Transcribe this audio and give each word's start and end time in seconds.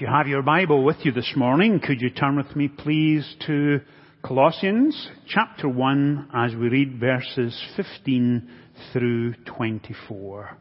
If 0.00 0.06
you 0.06 0.14
have 0.14 0.28
your 0.28 0.40
Bible 0.40 0.82
with 0.82 0.96
you 1.04 1.12
this 1.12 1.30
morning, 1.36 1.78
could 1.78 2.00
you 2.00 2.08
turn 2.08 2.34
with 2.34 2.56
me 2.56 2.68
please 2.68 3.36
to 3.46 3.82
Colossians 4.24 5.10
chapter 5.28 5.68
1 5.68 6.30
as 6.32 6.54
we 6.54 6.70
read 6.70 6.98
verses 6.98 7.62
15 7.76 8.48
through 8.94 9.34
24. 9.44 10.56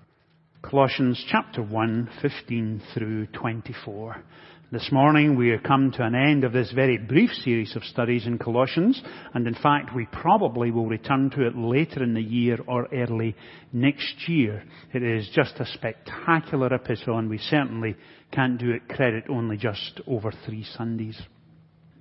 Colossians 0.61 1.25
chapter 1.31 1.63
1, 1.63 2.09
15 2.21 2.81
through 2.93 3.27
24. 3.27 4.21
This 4.71 4.91
morning 4.91 5.35
we 5.35 5.49
have 5.49 5.63
come 5.63 5.91
to 5.93 6.03
an 6.03 6.13
end 6.13 6.43
of 6.43 6.53
this 6.53 6.71
very 6.71 6.99
brief 6.99 7.31
series 7.43 7.75
of 7.75 7.83
studies 7.85 8.27
in 8.27 8.37
Colossians, 8.37 9.01
and 9.33 9.47
in 9.47 9.55
fact 9.55 9.95
we 9.95 10.05
probably 10.11 10.69
will 10.69 10.85
return 10.85 11.31
to 11.31 11.47
it 11.47 11.57
later 11.57 12.03
in 12.03 12.13
the 12.13 12.21
year 12.21 12.59
or 12.67 12.87
early 12.93 13.35
next 13.73 14.29
year. 14.29 14.63
It 14.93 15.01
is 15.01 15.27
just 15.33 15.55
a 15.59 15.65
spectacular 15.65 16.71
epistle 16.71 17.17
and 17.17 17.31
we 17.31 17.39
certainly 17.39 17.95
can't 18.31 18.59
do 18.59 18.69
it 18.69 18.87
credit 18.87 19.23
only 19.27 19.57
just 19.57 20.01
over 20.05 20.31
three 20.45 20.63
Sundays. 20.77 21.19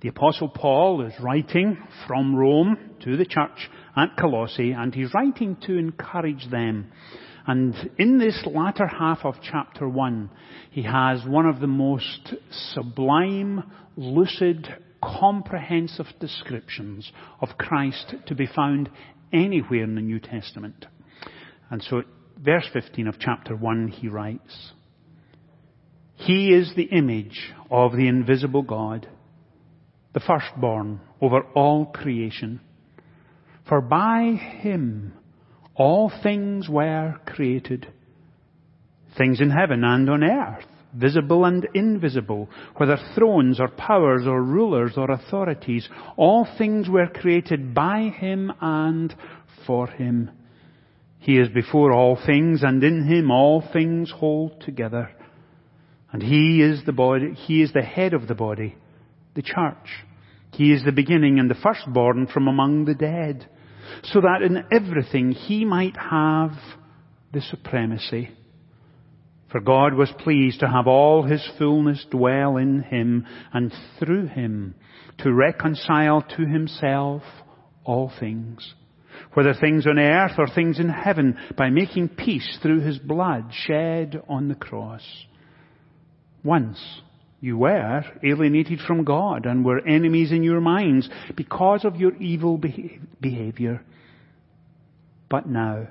The 0.01 0.09
apostle 0.09 0.49
Paul 0.49 1.01
is 1.07 1.13
writing 1.19 1.75
from 2.05 2.35
Rome 2.35 2.77
to 3.03 3.17
the 3.17 3.25
church 3.25 3.67
at 3.97 4.15
Colossae 4.15 4.73
and 4.73 4.93
he's 4.93 5.15
writing 5.15 5.57
to 5.63 5.75
encourage 5.75 6.47
them. 6.51 6.91
And 7.49 7.73
in 7.97 8.19
this 8.19 8.45
latter 8.45 8.85
half 8.85 9.25
of 9.25 9.33
chapter 9.41 9.89
one, 9.89 10.29
he 10.69 10.83
has 10.83 11.25
one 11.25 11.47
of 11.47 11.59
the 11.59 11.65
most 11.65 12.35
sublime, 12.75 13.63
lucid, 13.97 14.67
comprehensive 15.03 16.05
descriptions 16.19 17.11
of 17.41 17.57
Christ 17.57 18.13
to 18.27 18.35
be 18.35 18.45
found 18.45 18.91
anywhere 19.33 19.83
in 19.83 19.95
the 19.95 20.01
New 20.01 20.19
Testament. 20.19 20.85
And 21.71 21.81
so, 21.81 22.03
verse 22.37 22.67
15 22.71 23.07
of 23.07 23.15
chapter 23.19 23.55
1, 23.55 23.87
he 23.87 24.09
writes, 24.09 24.73
he 26.17 26.49
is 26.53 26.73
the 26.75 26.83
image 26.83 27.51
of 27.71 27.93
the 27.93 28.07
invisible 28.07 28.61
God, 28.61 29.07
the 30.13 30.19
firstborn 30.19 30.99
over 31.19 31.41
all 31.55 31.87
creation. 31.87 32.61
For 33.67 33.81
by 33.81 34.33
him 34.33 35.13
all 35.79 36.11
things 36.21 36.67
were 36.67 37.15
created, 37.25 37.87
things 39.17 39.39
in 39.39 39.49
heaven 39.49 39.85
and 39.85 40.09
on 40.09 40.23
earth, 40.25 40.65
visible 40.93 41.45
and 41.45 41.65
invisible, 41.73 42.49
whether 42.75 42.97
thrones 43.15 43.61
or 43.61 43.69
powers 43.69 44.23
or 44.27 44.43
rulers 44.43 44.93
or 44.97 45.09
authorities, 45.09 45.87
all 46.17 46.45
things 46.57 46.89
were 46.89 47.07
created 47.07 47.73
by 47.73 48.09
him 48.09 48.51
and 48.59 49.15
for 49.65 49.87
him. 49.87 50.29
He 51.19 51.37
is 51.37 51.47
before 51.47 51.93
all 51.93 52.19
things 52.25 52.61
and 52.61 52.83
in 52.83 53.07
him 53.07 53.31
all 53.31 53.63
things 53.71 54.11
hold 54.11 54.61
together. 54.61 55.09
And 56.11 56.21
he 56.21 56.61
is 56.61 56.83
the 56.85 56.91
body, 56.91 57.33
he 57.33 57.61
is 57.61 57.71
the 57.71 57.83
head 57.83 58.13
of 58.13 58.27
the 58.27 58.35
body, 58.35 58.75
the 59.33 59.41
church. 59.41 60.05
He 60.51 60.73
is 60.73 60.83
the 60.83 60.91
beginning 60.91 61.39
and 61.39 61.49
the 61.49 61.55
firstborn 61.55 62.27
from 62.27 62.49
among 62.49 62.83
the 62.83 62.95
dead, 62.95 63.47
so 64.03 64.21
that 64.21 64.41
in 64.41 64.65
everything 64.71 65.31
he 65.31 65.65
might 65.65 65.97
have 65.97 66.51
the 67.33 67.41
supremacy. 67.41 68.29
For 69.51 69.59
God 69.59 69.95
was 69.95 70.11
pleased 70.19 70.59
to 70.59 70.67
have 70.67 70.87
all 70.87 71.23
his 71.23 71.47
fullness 71.57 72.05
dwell 72.11 72.57
in 72.57 72.83
him 72.83 73.25
and 73.51 73.73
through 73.97 74.27
him 74.27 74.75
to 75.19 75.33
reconcile 75.33 76.21
to 76.21 76.45
himself 76.45 77.23
all 77.83 78.11
things, 78.19 78.75
whether 79.33 79.53
things 79.53 79.87
on 79.87 79.97
earth 79.97 80.33
or 80.37 80.47
things 80.47 80.79
in 80.79 80.89
heaven, 80.89 81.37
by 81.57 81.69
making 81.69 82.09
peace 82.09 82.59
through 82.61 82.81
his 82.81 82.99
blood 82.99 83.51
shed 83.51 84.21
on 84.29 84.47
the 84.49 84.55
cross. 84.55 85.03
Once 86.43 87.01
you 87.41 87.57
were 87.57 88.03
alienated 88.23 88.79
from 88.85 89.05
God 89.05 89.45
and 89.45 89.63
were 89.63 89.85
enemies 89.87 90.31
in 90.31 90.43
your 90.43 90.59
minds 90.59 91.09
because 91.35 91.85
of 91.85 91.95
your 91.95 92.15
evil 92.17 92.59
behavior. 93.21 93.81
But 95.29 95.47
now, 95.47 95.87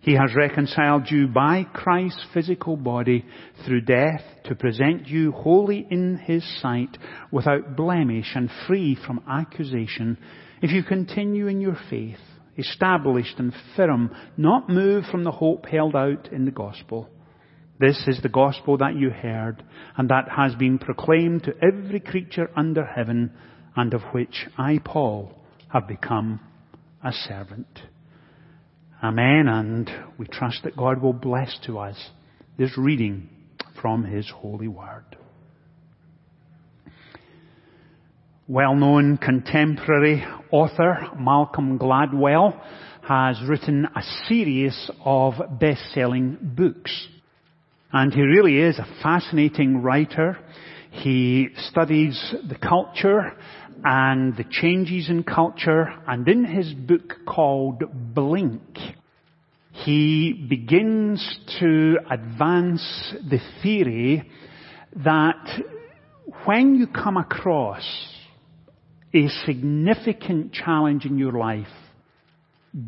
He 0.00 0.14
has 0.14 0.34
reconciled 0.34 1.08
you 1.08 1.28
by 1.28 1.64
Christ's 1.72 2.26
physical 2.34 2.76
body 2.76 3.24
through 3.64 3.82
death 3.82 4.22
to 4.44 4.56
present 4.56 5.06
you 5.06 5.30
holy 5.30 5.86
in 5.88 6.16
His 6.16 6.44
sight 6.60 6.98
without 7.30 7.76
blemish 7.76 8.32
and 8.34 8.50
free 8.66 8.96
from 9.06 9.22
accusation 9.28 10.18
if 10.62 10.70
you 10.70 10.82
continue 10.82 11.48
in 11.48 11.60
your 11.60 11.76
faith, 11.90 12.20
established 12.56 13.38
and 13.38 13.52
firm, 13.76 14.14
not 14.36 14.68
moved 14.68 15.08
from 15.08 15.24
the 15.24 15.32
hope 15.32 15.66
held 15.66 15.96
out 15.96 16.32
in 16.32 16.44
the 16.44 16.50
gospel. 16.50 17.08
This 17.82 18.04
is 18.06 18.22
the 18.22 18.28
gospel 18.28 18.76
that 18.78 18.94
you 18.94 19.10
heard 19.10 19.64
and 19.96 20.08
that 20.08 20.28
has 20.28 20.54
been 20.54 20.78
proclaimed 20.78 21.42
to 21.42 21.54
every 21.60 21.98
creature 21.98 22.48
under 22.54 22.84
heaven 22.84 23.32
and 23.74 23.92
of 23.92 24.02
which 24.12 24.46
I, 24.56 24.78
Paul, 24.84 25.34
have 25.66 25.88
become 25.88 26.38
a 27.02 27.10
servant. 27.10 27.66
Amen. 29.02 29.48
And 29.48 29.90
we 30.16 30.28
trust 30.28 30.62
that 30.62 30.76
God 30.76 31.02
will 31.02 31.12
bless 31.12 31.58
to 31.66 31.80
us 31.80 31.96
this 32.56 32.70
reading 32.78 33.28
from 33.80 34.04
His 34.04 34.30
holy 34.30 34.68
word. 34.68 35.16
Well-known 38.46 39.16
contemporary 39.16 40.24
author 40.52 41.08
Malcolm 41.18 41.80
Gladwell 41.80 42.62
has 43.08 43.42
written 43.48 43.86
a 43.86 44.02
series 44.28 44.88
of 45.04 45.34
best-selling 45.58 46.38
books. 46.40 47.08
And 47.92 48.12
he 48.12 48.22
really 48.22 48.58
is 48.58 48.78
a 48.78 48.86
fascinating 49.02 49.82
writer. 49.82 50.38
He 50.90 51.48
studies 51.68 52.34
the 52.48 52.56
culture 52.56 53.32
and 53.84 54.36
the 54.36 54.44
changes 54.50 55.10
in 55.10 55.24
culture. 55.24 55.92
And 56.06 56.26
in 56.26 56.44
his 56.44 56.72
book 56.72 57.18
called 57.26 57.82
Blink, 58.14 58.62
he 59.72 60.32
begins 60.48 61.38
to 61.60 61.98
advance 62.10 63.14
the 63.28 63.40
theory 63.62 64.30
that 65.04 65.60
when 66.44 66.76
you 66.76 66.86
come 66.86 67.16
across 67.16 67.84
a 69.14 69.28
significant 69.44 70.52
challenge 70.52 71.04
in 71.04 71.18
your 71.18 71.32
life, 71.32 71.66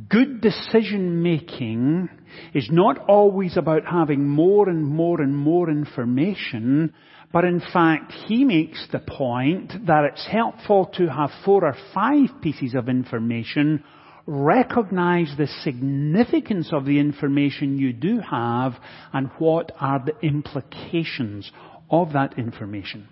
good 0.08 0.40
decision 0.40 1.22
making 1.22 2.08
is 2.54 2.68
not 2.70 2.98
always 3.06 3.56
about 3.56 3.84
having 3.84 4.26
more 4.26 4.68
and 4.68 4.84
more 4.84 5.20
and 5.20 5.36
more 5.36 5.68
information, 5.68 6.94
but 7.32 7.44
in 7.44 7.60
fact, 7.60 8.12
he 8.26 8.44
makes 8.44 8.86
the 8.92 9.00
point 9.00 9.72
that 9.86 10.04
it's 10.04 10.26
helpful 10.26 10.86
to 10.94 11.08
have 11.08 11.30
four 11.44 11.64
or 11.64 11.76
five 11.92 12.30
pieces 12.40 12.74
of 12.74 12.88
information, 12.88 13.84
recognize 14.26 15.34
the 15.36 15.48
significance 15.62 16.70
of 16.72 16.86
the 16.86 16.98
information 16.98 17.78
you 17.78 17.92
do 17.92 18.20
have, 18.20 18.74
and 19.12 19.28
what 19.38 19.72
are 19.78 20.02
the 20.04 20.18
implications 20.26 21.50
of 21.90 22.14
that 22.14 22.38
information. 22.38 23.06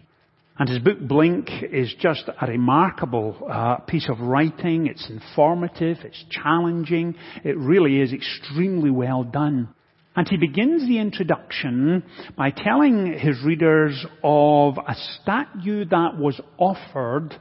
And 0.63 0.69
his 0.69 0.79
book 0.79 1.01
Blink 1.01 1.51
is 1.73 1.93
just 1.99 2.23
a 2.29 2.47
remarkable 2.47 3.37
uh, 3.51 3.79
piece 3.79 4.09
of 4.09 4.21
writing. 4.21 4.87
It's 4.87 5.11
informative, 5.11 5.97
it's 6.05 6.25
challenging, 6.31 7.17
it 7.43 7.59
really 7.59 8.01
is 8.01 8.13
extremely 8.13 8.89
well 8.89 9.25
done. 9.25 9.71
And 10.15 10.29
he 10.29 10.37
begins 10.37 10.87
the 10.87 11.01
introduction 11.01 12.05
by 12.37 12.53
telling 12.53 13.07
his 13.19 13.43
readers 13.45 14.07
of 14.23 14.79
a 14.79 14.95
statue 15.21 15.85
that 15.87 16.17
was 16.17 16.41
offered 16.59 17.35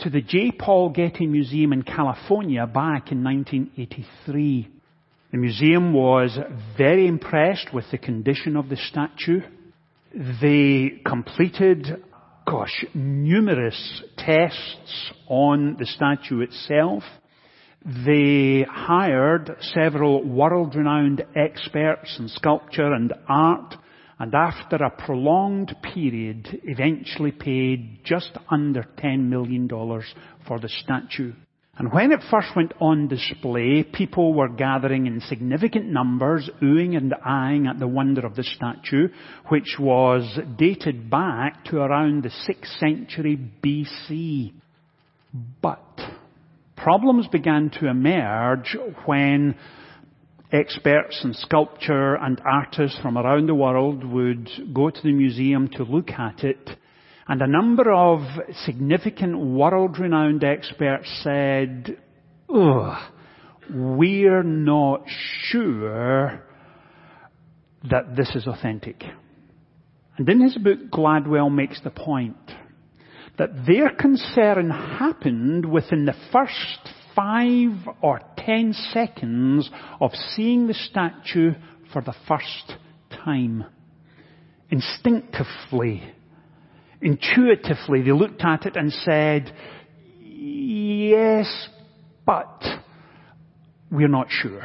to 0.00 0.10
the 0.10 0.22
J. 0.22 0.50
Paul 0.50 0.90
Getty 0.90 1.28
Museum 1.28 1.72
in 1.72 1.82
California 1.82 2.66
back 2.66 3.12
in 3.12 3.22
1983. 3.22 4.68
The 5.30 5.38
museum 5.38 5.92
was 5.92 6.36
very 6.76 7.06
impressed 7.06 7.72
with 7.72 7.84
the 7.92 7.98
condition 7.98 8.56
of 8.56 8.68
the 8.68 8.78
statue. 8.78 9.42
They 10.12 11.00
completed 11.06 12.02
gosh, 12.46 12.84
numerous 12.94 14.02
tests 14.18 15.12
on 15.28 15.76
the 15.78 15.86
statue 15.86 16.40
itself. 16.40 17.02
They 17.84 18.64
hired 18.68 19.56
several 19.74 20.24
world-renowned 20.24 21.24
experts 21.36 22.16
in 22.18 22.28
sculpture 22.28 22.92
and 22.92 23.12
art, 23.28 23.74
and 24.18 24.34
after 24.34 24.76
a 24.76 24.90
prolonged 24.90 25.74
period, 25.82 26.60
eventually 26.64 27.32
paid 27.32 28.00
just 28.04 28.30
under 28.50 28.86
$10 28.98 29.28
million 29.28 29.68
for 29.68 30.58
the 30.60 30.68
statue. 30.68 31.32
And 31.76 31.92
when 31.92 32.12
it 32.12 32.20
first 32.30 32.54
went 32.54 32.72
on 32.80 33.08
display, 33.08 33.82
people 33.82 34.32
were 34.32 34.48
gathering 34.48 35.06
in 35.06 35.20
significant 35.20 35.86
numbers, 35.86 36.48
oohing 36.62 36.96
and 36.96 37.12
eyeing 37.24 37.66
at 37.66 37.80
the 37.80 37.88
wonder 37.88 38.24
of 38.24 38.36
the 38.36 38.44
statue, 38.44 39.08
which 39.48 39.76
was 39.80 40.38
dated 40.56 41.10
back 41.10 41.64
to 41.66 41.78
around 41.78 42.22
the 42.22 42.28
6th 42.28 42.78
century 42.78 43.38
BC. 43.62 44.52
But 45.60 46.00
problems 46.76 47.26
began 47.26 47.70
to 47.80 47.88
emerge 47.88 48.76
when 49.04 49.56
experts 50.52 51.22
in 51.24 51.34
sculpture 51.34 52.14
and 52.14 52.40
artists 52.44 53.00
from 53.00 53.18
around 53.18 53.46
the 53.46 53.54
world 53.54 54.04
would 54.04 54.48
go 54.72 54.90
to 54.90 55.02
the 55.02 55.12
museum 55.12 55.66
to 55.70 55.82
look 55.82 56.10
at 56.12 56.44
it 56.44 56.70
And 57.26 57.40
a 57.40 57.46
number 57.46 57.90
of 57.90 58.20
significant 58.64 59.38
world-renowned 59.38 60.44
experts 60.44 61.08
said, 61.22 61.96
we're 63.70 64.42
not 64.42 65.04
sure 65.44 66.42
that 67.90 68.14
this 68.14 68.34
is 68.34 68.46
authentic. 68.46 69.02
And 70.16 70.28
in 70.28 70.40
his 70.40 70.56
book, 70.58 70.90
Gladwell 70.92 71.50
makes 71.50 71.80
the 71.80 71.90
point 71.90 72.36
that 73.38 73.66
their 73.66 73.90
concern 73.90 74.70
happened 74.70 75.64
within 75.70 76.04
the 76.04 76.14
first 76.30 76.94
five 77.16 77.72
or 78.02 78.20
ten 78.36 78.72
seconds 78.92 79.70
of 80.00 80.12
seeing 80.12 80.66
the 80.66 80.74
statue 80.74 81.54
for 81.92 82.02
the 82.02 82.14
first 82.28 82.74
time. 83.24 83.64
Instinctively, 84.70 86.02
intuitively, 87.04 88.02
they 88.02 88.12
looked 88.12 88.42
at 88.42 88.66
it 88.66 88.76
and 88.76 88.92
said, 88.92 89.54
yes, 90.20 91.68
but 92.26 92.62
we're 93.90 94.08
not 94.08 94.28
sure. 94.30 94.62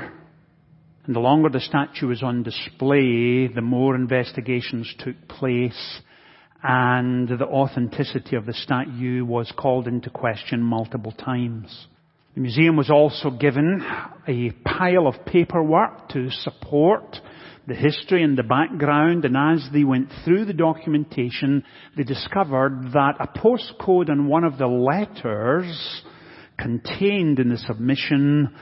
And 1.05 1.15
the 1.15 1.19
longer 1.19 1.49
the 1.49 1.59
statue 1.59 2.07
was 2.07 2.23
on 2.23 2.43
display, 2.43 3.47
the 3.47 3.61
more 3.61 3.95
investigations 3.95 4.93
took 4.99 5.27
place 5.27 6.01
and 6.61 7.27
the 7.27 7.45
authenticity 7.45 8.35
of 8.35 8.45
the 8.45 8.53
statue 8.53 9.23
was 9.23 9.51
called 9.55 9.87
into 9.87 10.09
question 10.09 10.61
multiple 10.61 11.11
times. 11.11 11.87
The 12.35 12.41
museum 12.41 12.75
was 12.75 12.89
also 12.89 13.31
given 13.31 13.83
a 14.27 14.51
pile 14.65 15.07
of 15.07 15.25
paperwork 15.25 16.09
to 16.09 16.29
support 16.29 17.17
the 17.69 17.75
history 17.75 18.23
and 18.23 18.35
the 18.35 18.43
background, 18.43 19.25
and 19.25 19.37
as 19.37 19.69
they 19.71 19.83
went 19.83 20.09
through 20.25 20.45
the 20.45 20.53
documentation, 20.53 21.63
they 21.95 22.03
discovered 22.03 22.89
that 22.93 23.13
a 23.19 23.27
postcode 23.27 24.09
on 24.09 24.27
one 24.27 24.43
of 24.43 24.57
the 24.57 24.67
letters 24.67 26.01
contained 26.57 27.37
in 27.37 27.49
the 27.49 27.57
submission 27.57 28.53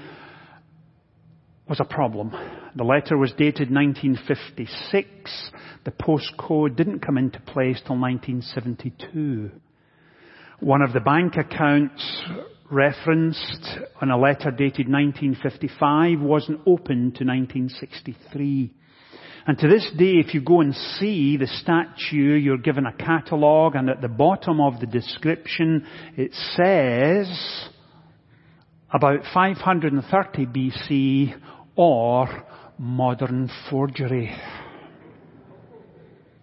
was 1.69 1.79
a 1.79 1.85
problem. 1.85 2.31
The 2.75 2.83
letter 2.83 3.17
was 3.17 3.31
dated 3.31 3.71
1956. 3.71 5.51
The 5.85 5.91
postcode 5.91 6.75
didn't 6.75 6.99
come 6.99 7.17
into 7.17 7.39
place 7.39 7.81
till 7.85 7.97
1972. 7.97 9.51
One 10.59 10.81
of 10.81 10.91
the 10.91 10.99
bank 10.99 11.37
accounts 11.37 12.23
referenced 12.69 13.79
on 14.01 14.11
a 14.11 14.17
letter 14.17 14.51
dated 14.51 14.89
1955 14.89 16.19
wasn't 16.19 16.59
opened 16.65 17.15
to 17.15 17.23
1963. 17.23 18.73
And 19.47 19.57
to 19.59 19.69
this 19.69 19.89
day, 19.97 20.15
if 20.15 20.33
you 20.33 20.41
go 20.41 20.59
and 20.59 20.75
see 20.75 21.37
the 21.37 21.47
statue, 21.47 22.35
you're 22.35 22.57
given 22.57 22.85
a 22.85 22.91
catalogue 22.91 23.75
and 23.75 23.89
at 23.89 24.01
the 24.01 24.09
bottom 24.09 24.59
of 24.59 24.81
the 24.81 24.85
description 24.85 25.87
it 26.17 26.33
says 26.55 27.69
about 28.93 29.21
530 29.33 30.45
BC 30.47 31.41
or 31.77 32.27
modern 32.77 33.49
forgery. 33.69 34.35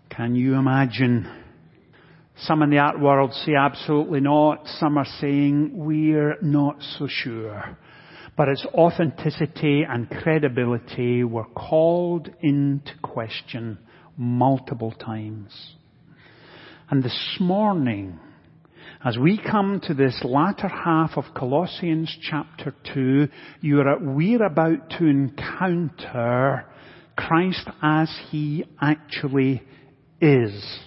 Can 0.08 0.34
you 0.34 0.54
imagine? 0.54 1.30
Some 2.38 2.62
in 2.62 2.70
the 2.70 2.78
art 2.78 2.98
world 2.98 3.34
say 3.34 3.54
absolutely 3.54 4.20
not. 4.20 4.66
Some 4.78 4.96
are 4.96 5.06
saying 5.20 5.72
we're 5.74 6.36
not 6.40 6.80
so 6.98 7.06
sure. 7.06 7.76
But 8.36 8.48
its 8.48 8.66
authenticity 8.74 9.84
and 9.88 10.10
credibility 10.10 11.22
were 11.22 11.44
called 11.44 12.28
into 12.40 12.92
question 13.02 13.78
multiple 14.16 14.90
times. 14.90 15.74
And 16.90 17.02
this 17.02 17.36
morning, 17.40 18.18
as 19.04 19.16
we 19.16 19.38
come 19.38 19.80
to 19.84 19.94
this 19.94 20.20
latter 20.24 20.68
half 20.68 21.12
of 21.16 21.34
Colossians 21.34 22.14
chapter 22.28 22.74
2, 22.92 23.28
you 23.60 23.80
are 23.80 23.98
we're 24.00 24.44
about 24.44 24.90
to 24.98 25.06
encounter 25.06 26.66
Christ 27.16 27.68
as 27.82 28.10
He 28.30 28.64
actually 28.80 29.62
is. 30.20 30.80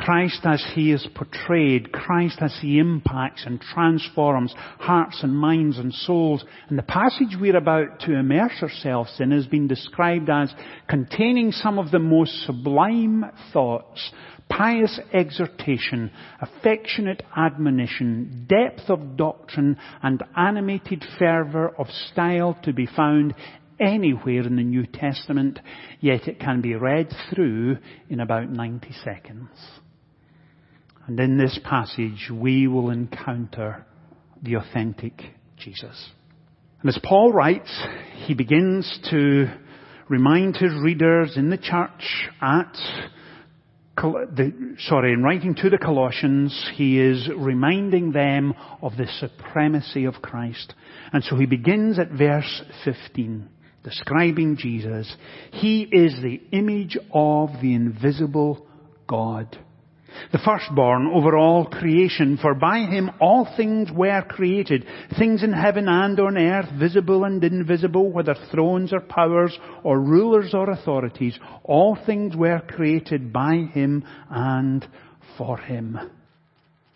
Christ 0.00 0.40
as 0.44 0.64
He 0.74 0.92
is 0.92 1.06
portrayed, 1.14 1.92
Christ 1.92 2.38
as 2.40 2.56
He 2.62 2.78
impacts 2.78 3.44
and 3.44 3.60
transforms 3.60 4.54
hearts 4.78 5.22
and 5.22 5.36
minds 5.36 5.76
and 5.76 5.92
souls. 5.92 6.42
And 6.68 6.78
the 6.78 6.82
passage 6.82 7.36
we're 7.38 7.56
about 7.56 8.00
to 8.00 8.18
immerse 8.18 8.62
ourselves 8.62 9.14
in 9.20 9.30
has 9.30 9.46
been 9.46 9.68
described 9.68 10.30
as 10.30 10.54
containing 10.88 11.52
some 11.52 11.78
of 11.78 11.90
the 11.90 11.98
most 11.98 12.46
sublime 12.46 13.26
thoughts, 13.52 14.10
pious 14.48 14.98
exhortation, 15.12 16.10
affectionate 16.40 17.22
admonition, 17.36 18.46
depth 18.48 18.88
of 18.88 19.18
doctrine, 19.18 19.76
and 20.02 20.24
animated 20.34 21.04
fervour 21.18 21.68
of 21.78 21.86
style 22.10 22.58
to 22.62 22.72
be 22.72 22.86
found 22.86 23.34
anywhere 23.78 24.46
in 24.46 24.56
the 24.56 24.62
New 24.62 24.86
Testament, 24.86 25.58
yet 26.00 26.26
it 26.26 26.40
can 26.40 26.62
be 26.62 26.74
read 26.74 27.12
through 27.28 27.76
in 28.08 28.20
about 28.20 28.48
90 28.48 28.94
seconds. 29.04 29.48
And 31.10 31.18
in 31.18 31.38
this 31.38 31.58
passage, 31.64 32.30
we 32.32 32.68
will 32.68 32.90
encounter 32.90 33.84
the 34.40 34.54
authentic 34.54 35.20
Jesus. 35.56 36.10
And 36.80 36.88
as 36.88 37.00
Paul 37.02 37.32
writes, 37.32 37.68
he 38.26 38.34
begins 38.34 39.00
to 39.10 39.48
remind 40.08 40.56
his 40.56 40.70
readers 40.80 41.32
in 41.36 41.50
the 41.50 41.58
church 41.58 42.28
at 42.40 42.72
the, 43.96 44.76
sorry, 44.86 45.12
in 45.12 45.24
writing 45.24 45.56
to 45.56 45.68
the 45.68 45.78
Colossians, 45.78 46.70
he 46.76 47.00
is 47.00 47.28
reminding 47.36 48.12
them 48.12 48.54
of 48.80 48.96
the 48.96 49.08
supremacy 49.18 50.04
of 50.04 50.22
Christ. 50.22 50.74
And 51.12 51.24
so 51.24 51.34
he 51.34 51.46
begins 51.46 51.98
at 51.98 52.12
verse 52.12 52.62
15 52.84 53.48
describing 53.82 54.56
Jesus. 54.56 55.12
He 55.50 55.82
is 55.82 56.22
the 56.22 56.40
image 56.52 56.96
of 57.12 57.50
the 57.60 57.74
invisible 57.74 58.64
God. 59.08 59.58
The 60.32 60.38
firstborn 60.38 61.08
over 61.08 61.36
all 61.36 61.66
creation, 61.66 62.38
for 62.40 62.54
by 62.54 62.80
him 62.80 63.10
all 63.20 63.48
things 63.56 63.90
were 63.90 64.22
created, 64.22 64.84
things 65.18 65.42
in 65.42 65.52
heaven 65.52 65.88
and 65.88 66.18
on 66.20 66.36
earth, 66.36 66.70
visible 66.78 67.24
and 67.24 67.42
invisible, 67.42 68.10
whether 68.10 68.34
thrones 68.50 68.92
or 68.92 69.00
powers 69.00 69.58
or 69.82 70.00
rulers 70.00 70.54
or 70.54 70.70
authorities, 70.70 71.38
all 71.64 71.96
things 72.06 72.36
were 72.36 72.60
created 72.60 73.32
by 73.32 73.68
him 73.72 74.04
and 74.30 74.86
for 75.36 75.58
him. 75.58 75.98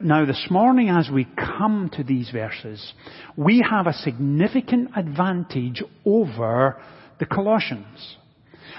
Now 0.00 0.26
this 0.26 0.48
morning 0.50 0.91
as 0.91 1.08
we 1.10 1.27
come 1.36 1.91
to 1.94 2.05
these 2.05 2.31
verses, 2.31 2.93
we 3.36 3.65
have 3.69 3.86
a 3.86 3.93
significant 3.93 4.91
advantage 4.96 5.82
over 6.05 6.81
the 7.19 7.27
Colossians. 7.27 8.17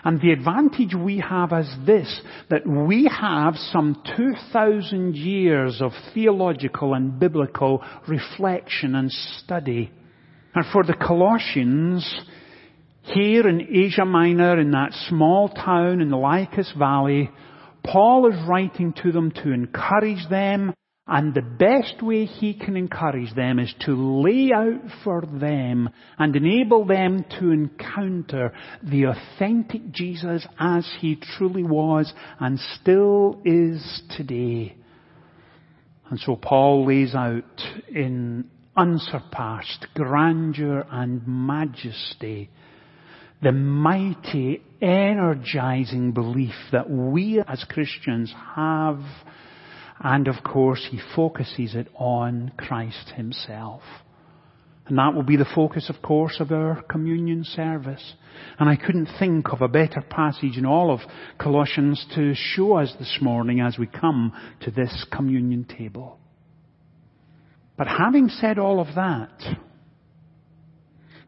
And 0.05 0.21
the 0.21 0.31
advantage 0.31 0.93
we 0.93 1.19
have 1.19 1.51
is 1.51 1.75
this, 1.83 2.21
that 2.51 2.67
we 2.67 3.09
have 3.11 3.55
some 3.55 4.03
2,000 4.15 5.15
years 5.15 5.81
of 5.81 5.93
theological 6.13 6.93
and 6.93 7.19
biblical 7.19 7.83
reflection 8.07 8.93
and 8.93 9.11
study. 9.11 9.91
And 10.53 10.63
for 10.71 10.83
the 10.83 10.93
Colossians, 10.93 12.07
here 13.01 13.49
in 13.49 13.67
Asia 13.73 14.05
Minor, 14.05 14.59
in 14.59 14.69
that 14.71 14.93
small 15.09 15.49
town 15.49 16.01
in 16.01 16.11
the 16.11 16.17
Lycus 16.17 16.71
Valley, 16.77 17.31
Paul 17.83 18.31
is 18.31 18.47
writing 18.47 18.93
to 19.01 19.11
them 19.11 19.31
to 19.31 19.51
encourage 19.51 20.29
them 20.29 20.75
and 21.07 21.35
the 21.35 21.41
best 21.41 22.01
way 22.01 22.25
he 22.25 22.55
can 22.55 22.75
encourage 22.75 23.33
them 23.35 23.59
is 23.59 23.73
to 23.81 23.93
lay 24.23 24.51
out 24.51 24.81
for 25.03 25.21
them 25.21 25.89
and 26.17 26.35
enable 26.35 26.85
them 26.85 27.23
to 27.39 27.51
encounter 27.51 28.51
the 28.81 29.03
authentic 29.03 29.91
Jesus 29.91 30.47
as 30.59 30.89
he 30.99 31.15
truly 31.37 31.63
was 31.63 32.11
and 32.39 32.59
still 32.81 33.39
is 33.45 34.01
today. 34.17 34.75
And 36.09 36.19
so 36.19 36.35
Paul 36.35 36.87
lays 36.87 37.13
out 37.13 37.61
in 37.87 38.49
unsurpassed 38.75 39.85
grandeur 39.93 40.85
and 40.89 41.21
majesty 41.27 42.49
the 43.41 43.51
mighty, 43.51 44.63
energizing 44.81 46.13
belief 46.13 46.55
that 46.71 46.89
we 46.89 47.43
as 47.47 47.63
Christians 47.69 48.33
have 48.55 48.99
and 49.99 50.27
of 50.27 50.43
course, 50.43 50.85
he 50.89 50.99
focuses 51.15 51.75
it 51.75 51.87
on 51.95 52.51
Christ 52.57 53.13
himself. 53.15 53.81
And 54.87 54.99
that 54.99 55.15
will 55.15 55.23
be 55.23 55.37
the 55.37 55.47
focus, 55.55 55.89
of 55.89 56.01
course, 56.03 56.39
of 56.39 56.51
our 56.51 56.83
communion 56.83 57.43
service. 57.43 58.13
And 58.59 58.69
I 58.69 58.75
couldn't 58.75 59.09
think 59.17 59.51
of 59.51 59.61
a 59.61 59.67
better 59.67 60.01
passage 60.01 60.57
in 60.57 60.65
all 60.65 60.91
of 60.91 60.99
Colossians 61.39 62.05
to 62.13 62.33
show 62.35 62.73
us 62.73 62.93
this 62.99 63.17
morning 63.19 63.61
as 63.61 63.79
we 63.79 63.87
come 63.87 64.31
to 64.61 64.69
this 64.69 65.05
communion 65.11 65.63
table. 65.63 66.19
But 67.77 67.87
having 67.87 68.29
said 68.29 68.59
all 68.59 68.79
of 68.79 68.93
that, 68.95 69.31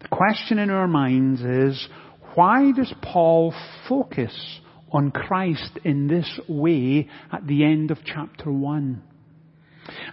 the 0.01 0.07
question 0.09 0.59
in 0.59 0.69
our 0.69 0.87
minds 0.87 1.41
is, 1.41 1.87
why 2.35 2.71
does 2.71 2.93
Paul 3.01 3.55
focus 3.89 4.59
on 4.91 5.11
Christ 5.11 5.79
in 5.83 6.07
this 6.07 6.39
way 6.47 7.09
at 7.31 7.45
the 7.45 7.63
end 7.63 7.91
of 7.91 7.99
chapter 8.05 8.51
1. 8.51 9.01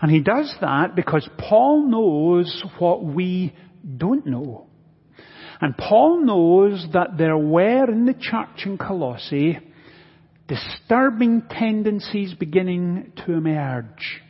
And 0.03 0.11
he 0.11 0.21
does 0.21 0.55
that 0.61 0.95
because 0.95 1.29
Paul 1.39 1.89
knows 1.89 2.63
what 2.79 3.05
we 3.05 3.55
don't 3.97 4.27
know. 4.27 4.67
And 5.61 5.77
Paul 5.77 6.25
knows 6.25 6.87
that 6.93 7.17
there 7.17 7.37
were 7.37 7.91
in 7.91 8.07
the 8.07 8.15
church 8.15 8.67
in 8.67 8.79
Colossae 8.79 9.59
disturbing 10.47 11.43
tendencies 11.51 12.35
beginning 12.35 13.13
to 13.25 13.33
emerge. 13.33 14.21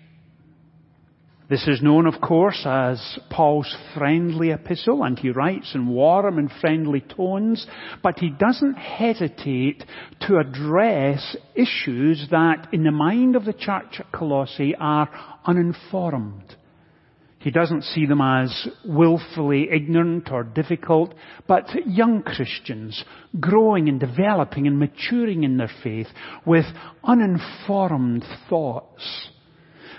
This 1.46 1.68
is 1.68 1.82
known, 1.82 2.06
of 2.06 2.22
course, 2.22 2.62
as 2.64 3.18
Paul's 3.28 3.76
friendly 3.94 4.50
epistle, 4.50 5.04
and 5.04 5.18
he 5.18 5.28
writes 5.28 5.74
in 5.74 5.88
warm 5.88 6.38
and 6.38 6.50
friendly 6.50 7.02
tones, 7.02 7.66
but 8.02 8.18
he 8.18 8.30
doesn't 8.30 8.76
hesitate 8.76 9.84
to 10.22 10.38
address 10.38 11.36
issues 11.54 12.28
that, 12.30 12.68
in 12.72 12.82
the 12.82 12.90
mind 12.90 13.36
of 13.36 13.44
the 13.44 13.52
church 13.52 14.00
at 14.00 14.10
Colossae, 14.10 14.74
are 14.80 15.10
uninformed. 15.44 16.56
He 17.40 17.50
doesn't 17.50 17.84
see 17.84 18.06
them 18.06 18.22
as 18.22 18.66
willfully 18.82 19.68
ignorant 19.70 20.30
or 20.32 20.44
difficult, 20.44 21.12
but 21.46 21.68
young 21.86 22.22
Christians 22.22 23.04
growing 23.38 23.90
and 23.90 24.00
developing 24.00 24.66
and 24.66 24.78
maturing 24.78 25.44
in 25.44 25.58
their 25.58 25.70
faith 25.82 26.06
with 26.46 26.64
uninformed 27.04 28.24
thoughts. 28.48 29.28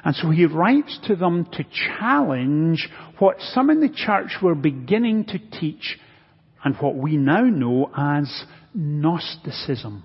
And 0.06 0.16
so 0.16 0.30
he 0.30 0.46
writes 0.46 1.00
to 1.08 1.16
them 1.16 1.46
to 1.54 1.66
challenge 1.98 2.88
what 3.18 3.42
some 3.42 3.72
in 3.72 3.82
the 3.82 3.90
church 3.90 4.38
were 4.42 4.54
beginning 4.54 5.26
to 5.26 5.40
teach 5.40 5.98
and 6.64 6.76
what 6.76 6.96
we 6.96 7.18
now 7.18 7.42
know 7.42 7.90
as 7.98 8.46
Gnosticism. 8.76 10.04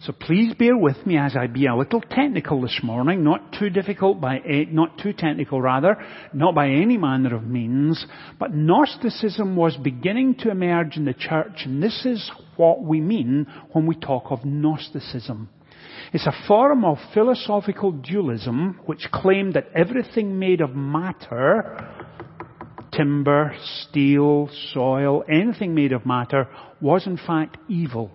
So 0.00 0.12
please 0.12 0.54
bear 0.54 0.76
with 0.76 1.06
me 1.06 1.16
as 1.16 1.34
I 1.34 1.48
be 1.48 1.66
a 1.66 1.74
little 1.74 2.02
technical 2.02 2.60
this 2.60 2.78
morning, 2.82 3.24
not 3.24 3.52
too 3.58 3.70
difficult 3.70 4.20
by, 4.20 4.38
eh, 4.38 4.66
not 4.70 4.98
too 4.98 5.12
technical 5.12 5.60
rather, 5.60 5.96
not 6.32 6.54
by 6.54 6.68
any 6.68 6.96
manner 6.96 7.34
of 7.34 7.44
means, 7.44 8.06
but 8.38 8.54
Gnosticism 8.54 9.56
was 9.56 9.76
beginning 9.76 10.36
to 10.40 10.50
emerge 10.50 10.96
in 10.96 11.04
the 11.04 11.14
church 11.14 11.62
and 11.64 11.82
this 11.82 12.04
is 12.04 12.30
what 12.56 12.82
we 12.82 13.00
mean 13.00 13.46
when 13.72 13.86
we 13.86 13.96
talk 13.96 14.26
of 14.30 14.44
Gnosticism. 14.44 15.48
It's 16.16 16.26
a 16.26 16.46
form 16.48 16.82
of 16.82 16.96
philosophical 17.12 17.92
dualism 17.92 18.80
which 18.86 19.10
claimed 19.12 19.52
that 19.52 19.68
everything 19.74 20.38
made 20.38 20.62
of 20.62 20.74
matter, 20.74 21.76
timber, 22.90 23.54
steel, 23.82 24.48
soil, 24.72 25.24
anything 25.30 25.74
made 25.74 25.92
of 25.92 26.06
matter, 26.06 26.48
was 26.80 27.06
in 27.06 27.18
fact 27.18 27.58
evil. 27.68 28.10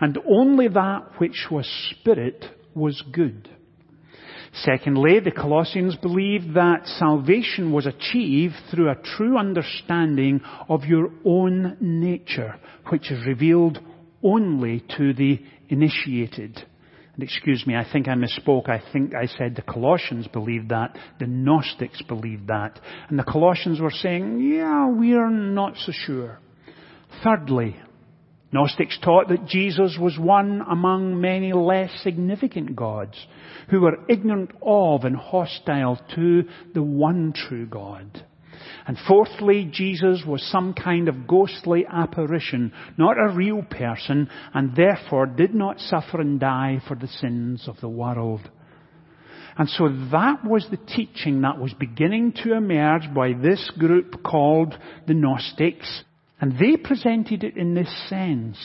And 0.00 0.16
only 0.28 0.68
that 0.68 1.18
which 1.18 1.48
was 1.50 1.66
spirit 1.90 2.44
was 2.72 3.02
good. 3.10 3.48
Secondly, 4.52 5.18
the 5.18 5.32
Colossians 5.32 5.96
believed 5.96 6.54
that 6.54 6.86
salvation 6.86 7.72
was 7.72 7.84
achieved 7.84 8.54
through 8.70 8.90
a 8.90 9.02
true 9.16 9.36
understanding 9.36 10.40
of 10.68 10.84
your 10.84 11.10
own 11.24 11.78
nature, 11.80 12.60
which 12.90 13.10
is 13.10 13.26
revealed 13.26 13.80
only 14.22 14.84
to 14.96 15.12
the 15.12 15.40
initiated. 15.68 16.64
And 17.20 17.28
excuse 17.28 17.66
me, 17.66 17.76
I 17.76 17.84
think 17.84 18.08
I 18.08 18.14
misspoke. 18.14 18.70
I 18.70 18.82
think 18.94 19.14
I 19.14 19.26
said 19.26 19.54
the 19.54 19.60
Colossians 19.60 20.26
believed 20.26 20.70
that. 20.70 20.96
The 21.18 21.26
Gnostics 21.26 22.00
believed 22.00 22.46
that. 22.46 22.80
And 23.10 23.18
the 23.18 23.24
Colossians 23.24 23.78
were 23.78 23.90
saying, 23.90 24.40
yeah, 24.40 24.88
we're 24.88 25.28
not 25.28 25.76
so 25.76 25.92
sure. 25.92 26.38
Thirdly, 27.22 27.76
Gnostics 28.52 28.98
taught 29.04 29.28
that 29.28 29.44
Jesus 29.44 29.98
was 30.00 30.18
one 30.18 30.62
among 30.66 31.20
many 31.20 31.52
less 31.52 31.90
significant 32.02 32.74
gods 32.74 33.18
who 33.68 33.82
were 33.82 33.98
ignorant 34.08 34.52
of 34.62 35.04
and 35.04 35.14
hostile 35.14 36.00
to 36.14 36.44
the 36.72 36.82
one 36.82 37.34
true 37.34 37.66
God. 37.66 38.24
And 38.90 38.98
fourthly, 39.06 39.68
Jesus 39.70 40.24
was 40.26 40.42
some 40.50 40.74
kind 40.74 41.08
of 41.08 41.28
ghostly 41.28 41.86
apparition, 41.88 42.72
not 42.98 43.18
a 43.20 43.32
real 43.32 43.62
person, 43.62 44.28
and 44.52 44.74
therefore 44.74 45.26
did 45.26 45.54
not 45.54 45.78
suffer 45.78 46.20
and 46.20 46.40
die 46.40 46.82
for 46.88 46.96
the 46.96 47.06
sins 47.06 47.68
of 47.68 47.80
the 47.80 47.88
world. 47.88 48.40
And 49.56 49.68
so 49.68 49.88
that 50.10 50.44
was 50.44 50.66
the 50.68 50.76
teaching 50.76 51.42
that 51.42 51.60
was 51.60 51.72
beginning 51.72 52.32
to 52.42 52.54
emerge 52.54 53.14
by 53.14 53.32
this 53.32 53.70
group 53.78 54.24
called 54.24 54.76
the 55.06 55.14
Gnostics. 55.14 56.02
And 56.40 56.58
they 56.58 56.76
presented 56.76 57.44
it 57.44 57.56
in 57.56 57.74
this 57.74 58.08
sense. 58.08 58.58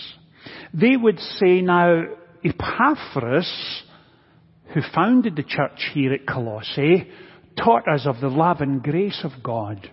They 0.73 0.97
would 0.97 1.19
say 1.19 1.61
now, 1.61 2.01
Epaphras, 2.43 3.83
who 4.73 4.81
founded 4.91 5.35
the 5.35 5.43
church 5.43 5.91
here 5.93 6.13
at 6.13 6.25
Colossae, 6.25 7.11
taught 7.63 7.87
us 7.87 8.07
of 8.07 8.21
the 8.21 8.29
love 8.29 8.61
and 8.61 8.81
grace 8.81 9.23
of 9.23 9.43
God. 9.43 9.91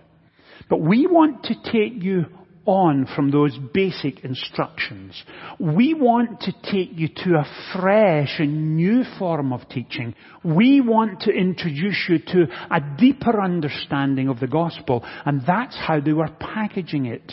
But 0.73 0.81
we 0.81 1.05
want 1.05 1.43
to 1.43 1.71
take 1.71 2.01
you 2.01 2.25
on 2.65 3.07
from 3.15 3.29
those 3.29 3.55
basic 3.75 4.23
instructions. 4.23 5.23
We 5.59 5.93
want 5.93 6.41
to 6.41 6.51
take 6.63 6.97
you 6.97 7.09
to 7.09 7.35
a 7.35 7.45
fresh 7.73 8.39
and 8.39 8.75
new 8.75 9.03
form 9.19 9.53
of 9.53 9.69
teaching. 9.69 10.15
We 10.43 10.81
want 10.81 11.19
to 11.21 11.31
introduce 11.31 12.03
you 12.09 12.17
to 12.17 12.47
a 12.71 12.79
deeper 12.97 13.39
understanding 13.39 14.29
of 14.29 14.39
the 14.39 14.47
gospel. 14.47 15.05
And 15.27 15.43
that's 15.45 15.77
how 15.77 15.99
they 15.99 16.11
were 16.11 16.35
packaging 16.39 17.05
it. 17.05 17.31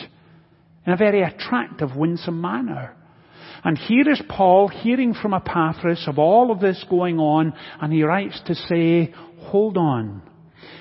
In 0.85 0.93
a 0.93 0.97
very 0.97 1.23
attractive, 1.23 1.95
winsome 1.95 2.39
manner. 2.39 2.95
And 3.63 3.75
here 3.75 4.07
is 4.07 4.21
Paul 4.29 4.67
hearing 4.67 5.15
from 5.15 5.33
Epaphras 5.33 6.03
of 6.05 6.19
all 6.19 6.51
of 6.51 6.59
this 6.59 6.85
going 6.87 7.17
on, 7.17 7.55
and 7.81 7.91
he 7.91 8.03
writes 8.03 8.39
to 8.45 8.53
say, 8.53 9.15
hold 9.39 9.77
on. 9.77 10.21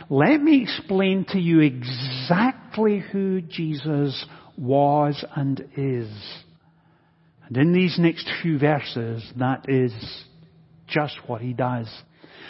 Let 0.08 0.42
me 0.42 0.62
explain 0.62 1.24
to 1.30 1.38
you 1.38 1.60
exactly 1.60 2.98
who 2.98 3.40
Jesus 3.40 4.26
was 4.56 5.24
and 5.36 5.60
is. 5.76 6.10
And 7.46 7.56
in 7.56 7.72
these 7.72 7.98
next 7.98 8.28
few 8.42 8.58
verses, 8.58 9.24
that 9.38 9.66
is 9.68 9.92
just 10.86 11.16
what 11.26 11.40
he 11.40 11.52
does. 11.52 11.88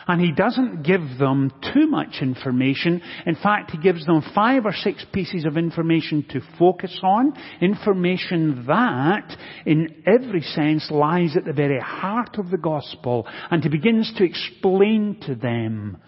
And 0.07 0.21
he 0.21 0.33
doesn't 0.33 0.83
give 0.83 1.19
them 1.19 1.53
too 1.73 1.87
much 1.87 2.17
information. 2.21 3.01
In 3.27 3.37
fact, 3.37 3.71
he 3.71 3.79
gives 3.79 4.05
them 4.07 4.23
five 4.35 4.65
or 4.65 4.73
six 4.73 5.05
pieces 5.13 5.45
of 5.45 5.57
information 5.57 6.25
to 6.31 6.41
focus 6.59 6.99
on. 7.03 7.33
Information 7.61 8.65
that, 8.67 9.37
in 9.67 10.03
every 10.07 10.43
sense, 10.43 10.91
lies 10.91 11.37
at 11.37 11.45
the 11.45 11.53
very 11.53 11.81
heart 11.81 12.39
of 12.39 12.51
the 12.51 12.59
gospel. 12.59 13.27
And 13.51 13.63
he 13.63 13.69
begins 13.69 14.13
to 14.17 14.25
explain 14.25 15.21
to 15.27 15.35
them 15.35 15.99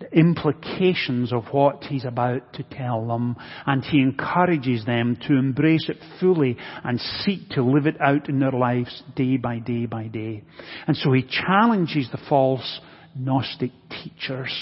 the 0.00 0.16
implications 0.16 1.32
of 1.32 1.44
what 1.50 1.84
he's 1.84 2.04
about 2.04 2.52
to 2.54 2.62
tell 2.62 3.06
them, 3.06 3.36
and 3.66 3.84
he 3.84 4.00
encourages 4.00 4.84
them 4.84 5.16
to 5.26 5.34
embrace 5.34 5.88
it 5.88 5.98
fully 6.20 6.56
and 6.84 7.00
seek 7.00 7.48
to 7.50 7.62
live 7.62 7.86
it 7.86 8.00
out 8.00 8.28
in 8.28 8.38
their 8.38 8.52
lives 8.52 9.02
day 9.16 9.36
by 9.36 9.58
day 9.58 9.86
by 9.86 10.06
day. 10.06 10.44
And 10.86 10.96
so 10.96 11.12
he 11.12 11.22
challenges 11.22 12.08
the 12.10 12.20
false 12.28 12.80
Gnostic 13.16 13.72
teachers. 13.90 14.54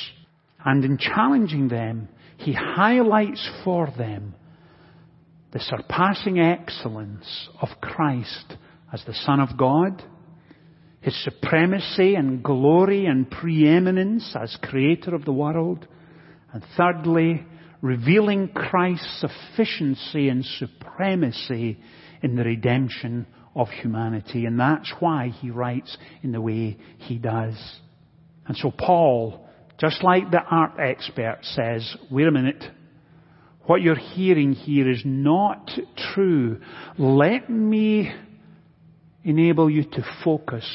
And 0.65 0.85
in 0.85 0.99
challenging 0.99 1.69
them, 1.69 2.09
he 2.39 2.53
highlights 2.53 3.49
for 3.65 3.89
them 3.97 4.35
the 5.53 5.61
surpassing 5.61 6.39
excellence 6.39 7.49
of 7.61 7.69
Christ 7.81 8.57
as 8.93 9.05
the 9.05 9.15
Son 9.15 9.41
of 9.41 9.57
God, 9.57 10.03
his 11.07 11.23
supremacy 11.23 12.17
and 12.17 12.43
glory 12.43 13.07
and 13.07 13.31
preeminence 13.31 14.35
as 14.35 14.59
creator 14.61 15.15
of 15.15 15.25
the 15.25 15.33
world. 15.33 15.87
And 16.53 16.65
thirdly, 16.77 17.47
revealing 17.81 18.49
Christ's 18.49 19.21
sufficiency 19.21 20.29
and 20.29 20.45
supremacy 20.45 21.79
in 22.25 22.35
the 22.35 22.43
redemption 22.43 23.25
of 23.55 23.69
humanity. 23.69 24.47
And 24.47 24.59
that's 24.59 24.93
why 24.99 25.29
he 25.29 25.49
writes 25.49 25.97
in 26.25 26.33
the 26.33 26.41
way 26.41 26.77
he 26.99 27.19
does. 27.19 27.55
And 28.49 28.57
so 28.57 28.73
Paul, 28.73 29.49
just 29.79 30.03
like 30.03 30.33
the 30.33 30.43
art 30.43 30.73
expert 30.81 31.39
says, 31.43 31.89
wait 32.11 32.27
a 32.27 32.33
minute, 32.33 32.65
what 33.67 33.81
you're 33.81 33.95
hearing 33.95 34.55
here 34.55 34.91
is 34.91 35.03
not 35.05 35.71
true. 36.13 36.61
Let 36.99 37.49
me 37.49 38.13
enable 39.23 39.71
you 39.71 39.85
to 39.85 40.05
focus 40.25 40.67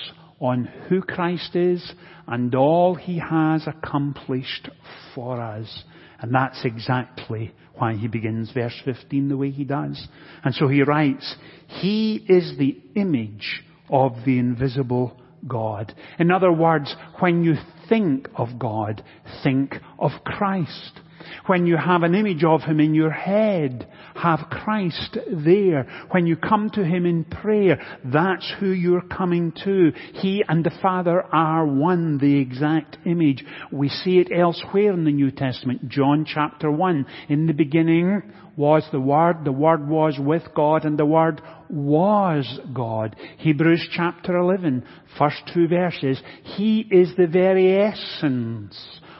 on 0.41 0.65
who 0.89 1.01
Christ 1.01 1.55
is 1.55 1.93
and 2.27 2.53
all 2.53 2.95
He 2.95 3.19
has 3.19 3.67
accomplished 3.67 4.69
for 5.15 5.39
us. 5.39 5.83
And 6.19 6.35
that's 6.35 6.65
exactly 6.65 7.53
why 7.75 7.95
he 7.95 8.07
begins 8.07 8.51
verse 8.51 8.79
15 8.85 9.29
the 9.29 9.37
way 9.37 9.49
he 9.49 9.63
does. 9.63 10.07
And 10.43 10.53
so 10.53 10.67
he 10.67 10.83
writes, 10.83 11.35
He 11.67 12.23
is 12.29 12.55
the 12.59 12.77
image 12.95 13.63
of 13.89 14.13
the 14.23 14.37
invisible 14.37 15.19
God. 15.47 15.93
In 16.19 16.29
other 16.29 16.51
words, 16.51 16.95
when 17.19 17.43
you 17.43 17.55
think 17.89 18.29
of 18.35 18.59
God, 18.59 19.03
think 19.43 19.75
of 19.97 20.11
Christ. 20.23 20.99
When 21.47 21.65
you 21.65 21.77
have 21.77 22.03
an 22.03 22.15
image 22.15 22.43
of 22.43 22.61
Him 22.61 22.79
in 22.79 22.93
your 22.93 23.11
head, 23.11 23.87
have 24.15 24.47
Christ 24.49 25.17
there. 25.31 25.87
When 26.11 26.27
you 26.27 26.35
come 26.35 26.69
to 26.71 26.83
Him 26.83 27.05
in 27.05 27.23
prayer, 27.23 27.81
that's 28.05 28.51
who 28.59 28.71
you're 28.71 29.01
coming 29.01 29.53
to. 29.63 29.91
He 30.13 30.43
and 30.47 30.63
the 30.63 30.77
Father 30.81 31.23
are 31.33 31.65
one, 31.65 32.17
the 32.17 32.39
exact 32.39 32.97
image. 33.05 33.43
We 33.71 33.89
see 33.89 34.19
it 34.19 34.31
elsewhere 34.35 34.93
in 34.93 35.05
the 35.05 35.11
New 35.11 35.31
Testament. 35.31 35.89
John 35.89 36.25
chapter 36.25 36.71
1. 36.71 37.05
In 37.29 37.47
the 37.47 37.53
beginning 37.53 38.21
was 38.55 38.85
the 38.91 38.99
Word, 38.99 39.43
the 39.43 39.51
Word 39.51 39.87
was 39.87 40.17
with 40.19 40.43
God, 40.55 40.85
and 40.85 40.97
the 40.97 41.05
Word 41.05 41.41
was 41.69 42.59
God. 42.73 43.15
Hebrews 43.37 43.89
chapter 43.93 44.37
11, 44.37 44.85
first 45.17 45.41
two 45.53 45.67
verses. 45.67 46.21
He 46.43 46.81
is 46.91 47.15
the 47.15 47.27
very 47.27 47.77
essence 47.81 48.77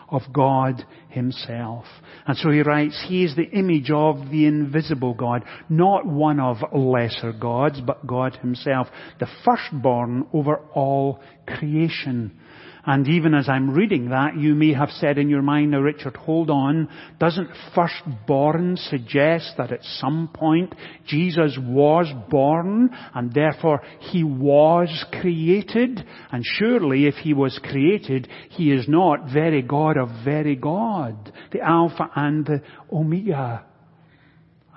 of 0.09 0.21
God 0.33 0.83
himself. 1.11 1.85
And 2.25 2.37
so 2.37 2.49
he 2.49 2.61
writes, 2.61 3.05
He 3.07 3.23
is 3.23 3.35
the 3.35 3.49
image 3.49 3.91
of 3.91 4.29
the 4.29 4.45
invisible 4.45 5.13
God, 5.13 5.43
not 5.69 6.05
one 6.05 6.39
of 6.39 6.57
lesser 6.73 7.33
gods, 7.33 7.81
but 7.81 8.05
God 8.07 8.35
himself, 8.37 8.87
the 9.19 9.27
firstborn 9.45 10.27
over 10.33 10.57
all 10.73 11.19
creation. 11.47 12.39
And 12.85 13.07
even 13.07 13.35
as 13.35 13.47
I'm 13.47 13.71
reading 13.71 14.09
that, 14.09 14.35
you 14.37 14.55
may 14.55 14.73
have 14.73 14.89
said 14.89 15.19
in 15.19 15.29
your 15.29 15.43
mind, 15.43 15.71
now 15.71 15.81
Richard, 15.81 16.15
hold 16.15 16.49
on, 16.49 16.89
doesn't 17.19 17.49
firstborn 17.75 18.75
suggest 18.77 19.53
that 19.57 19.71
at 19.71 19.83
some 19.83 20.29
point 20.33 20.73
Jesus 21.05 21.57
was 21.61 22.07
born 22.29 22.89
and 23.13 23.31
therefore 23.33 23.81
he 23.99 24.23
was 24.23 25.05
created? 25.21 26.03
And 26.31 26.43
surely 26.43 27.05
if 27.05 27.15
he 27.15 27.33
was 27.33 27.59
created, 27.61 28.27
he 28.49 28.71
is 28.71 28.87
not 28.87 29.31
very 29.31 29.61
God 29.61 29.97
of 29.97 30.09
very 30.25 30.55
God, 30.55 31.31
the 31.51 31.61
Alpha 31.61 32.09
and 32.15 32.45
the 32.45 32.63
Omega. 32.91 33.63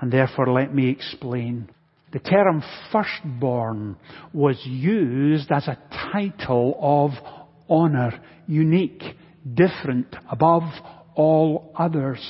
And 0.00 0.12
therefore 0.12 0.52
let 0.52 0.74
me 0.74 0.90
explain. 0.90 1.70
The 2.12 2.20
term 2.20 2.62
firstborn 2.92 3.96
was 4.32 4.60
used 4.64 5.50
as 5.50 5.66
a 5.66 5.78
title 6.12 6.78
of 6.80 7.10
honor, 7.68 8.20
unique, 8.46 9.02
different, 9.54 10.14
above 10.30 10.62
all 11.14 11.72
others. 11.76 12.20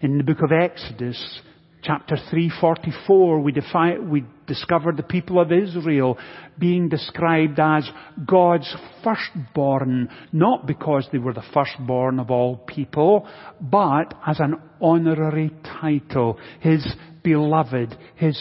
In 0.00 0.18
the 0.18 0.24
book 0.24 0.42
of 0.42 0.52
Exodus, 0.52 1.40
chapter 1.82 2.16
344, 2.30 3.40
we, 3.40 3.52
define, 3.52 4.10
we 4.10 4.24
discover 4.46 4.92
the 4.92 5.02
people 5.02 5.40
of 5.40 5.50
Israel 5.50 6.18
being 6.58 6.88
described 6.88 7.58
as 7.58 7.88
God's 8.24 8.74
firstborn, 9.02 10.08
not 10.32 10.66
because 10.66 11.08
they 11.10 11.18
were 11.18 11.32
the 11.32 11.44
firstborn 11.52 12.18
of 12.18 12.30
all 12.30 12.56
people, 12.56 13.26
but 13.60 14.14
as 14.26 14.38
an 14.40 14.60
honorary 14.80 15.50
title. 15.80 16.38
His 16.60 16.86
beloved, 17.22 17.96
His 18.16 18.40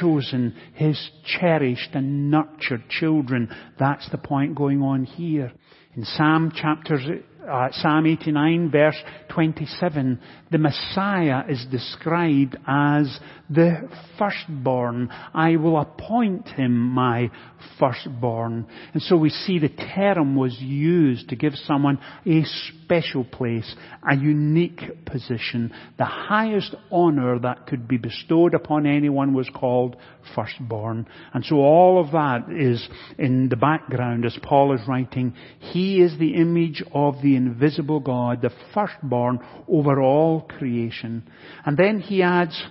chosen, 0.00 0.56
His 0.74 1.10
cherished 1.24 1.90
and 1.94 2.30
nurtured 2.30 2.88
children. 2.88 3.54
That's 3.78 4.08
the 4.10 4.18
point 4.18 4.54
going 4.54 4.82
on 4.82 5.04
here. 5.04 5.52
In 6.00 6.06
Psalm 6.06 6.50
chapters, 6.50 7.02
uh, 7.50 7.68
Psalm 7.72 8.06
89 8.06 8.70
verse 8.70 8.96
27, 9.30 10.20
the 10.50 10.58
Messiah 10.58 11.44
is 11.48 11.64
described 11.70 12.56
as 12.66 13.18
the 13.48 13.88
firstborn. 14.18 15.10
I 15.34 15.56
will 15.56 15.78
appoint 15.78 16.48
him 16.48 16.76
my 16.76 17.30
firstborn. 17.78 18.66
And 18.92 19.02
so 19.02 19.16
we 19.16 19.30
see 19.30 19.58
the 19.58 19.68
term 19.68 20.36
was 20.36 20.56
used 20.60 21.28
to 21.28 21.36
give 21.36 21.54
someone 21.54 21.98
a 22.26 22.44
special 22.44 23.24
place, 23.24 23.74
a 24.08 24.16
unique 24.16 25.04
position. 25.06 25.72
The 25.98 26.04
highest 26.04 26.74
honor 26.90 27.38
that 27.40 27.66
could 27.66 27.88
be 27.88 27.96
bestowed 27.96 28.54
upon 28.54 28.86
anyone 28.86 29.34
was 29.34 29.48
called 29.52 29.96
firstborn. 30.34 31.06
And 31.32 31.44
so 31.44 31.56
all 31.56 32.00
of 32.00 32.12
that 32.12 32.50
is 32.50 32.86
in 33.18 33.48
the 33.48 33.56
background 33.56 34.24
as 34.24 34.36
Paul 34.42 34.74
is 34.74 34.86
writing. 34.86 35.34
He 35.58 36.00
is 36.00 36.18
the 36.18 36.34
image 36.34 36.82
of 36.92 37.16
the 37.22 37.36
invisible 37.46 38.00
God, 38.00 38.42
the 38.42 38.50
firstborn 38.74 39.40
over 39.68 40.00
all 40.00 40.42
creation. 40.42 41.28
And 41.64 41.76
then 41.76 42.00
he 42.00 42.22
adds, 42.22 42.62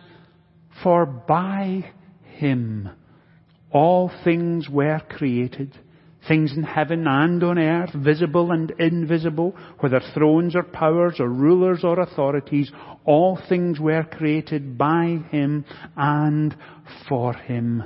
for 0.84 1.06
by 1.06 1.92
him 2.24 2.90
all 3.72 4.12
things 4.24 4.68
were 4.70 5.02
created, 5.10 5.78
things 6.28 6.54
in 6.56 6.64
heaven 6.64 7.06
and 7.08 7.44
on 7.44 7.60
earth, 7.60 7.92
visible 7.94 8.52
and 8.52 8.72
invisible, 8.80 9.56
whether 9.80 10.02
thrones 10.14 10.56
or 10.56 10.64
powers 10.64 11.16
or 11.20 11.30
rulers 11.30 11.84
or 11.84 12.00
authorities, 12.00 12.72
all 13.06 13.40
things 13.48 13.80
were 13.80 14.04
created 14.04 14.78
by 14.78 15.20
him 15.30 15.66
and 15.96 16.56
for 17.08 17.34
him. 17.34 17.84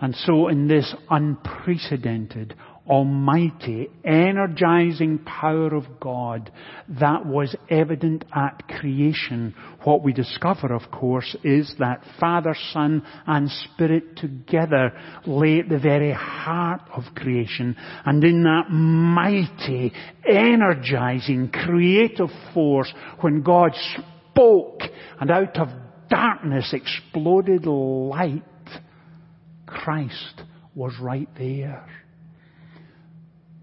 And 0.00 0.14
so 0.14 0.48
in 0.48 0.68
this 0.68 0.94
unprecedented, 1.10 2.54
almighty, 2.88 3.88
energizing 4.04 5.18
power 5.18 5.74
of 5.74 5.84
God 6.00 6.52
that 7.00 7.26
was 7.26 7.54
evident 7.68 8.24
at 8.34 8.68
creation. 8.68 9.54
What 9.84 10.02
we 10.02 10.12
discover, 10.12 10.72
of 10.72 10.90
course, 10.90 11.36
is 11.42 11.74
that 11.78 12.02
Father, 12.20 12.54
Son, 12.72 13.04
and 13.26 13.50
Spirit 13.50 14.16
together 14.16 14.92
lay 15.26 15.60
at 15.60 15.68
the 15.68 15.78
very 15.78 16.12
heart 16.12 16.82
of 16.94 17.02
creation. 17.14 17.76
And 18.04 18.22
in 18.22 18.42
that 18.44 18.70
mighty, 18.70 19.92
energizing, 20.28 21.50
creative 21.50 22.30
force, 22.54 22.92
when 23.20 23.42
God 23.42 23.72
spoke 23.96 24.80
and 25.20 25.30
out 25.30 25.58
of 25.58 25.68
darkness 26.08 26.72
exploded 26.72 27.66
light, 27.66 28.42
Christ 29.66 30.42
was 30.74 30.92
right 31.00 31.28
there 31.36 32.05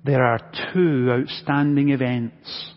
there 0.03 0.23
are 0.23 0.39
two 0.73 1.09
outstanding 1.11 1.89
events 1.89 2.73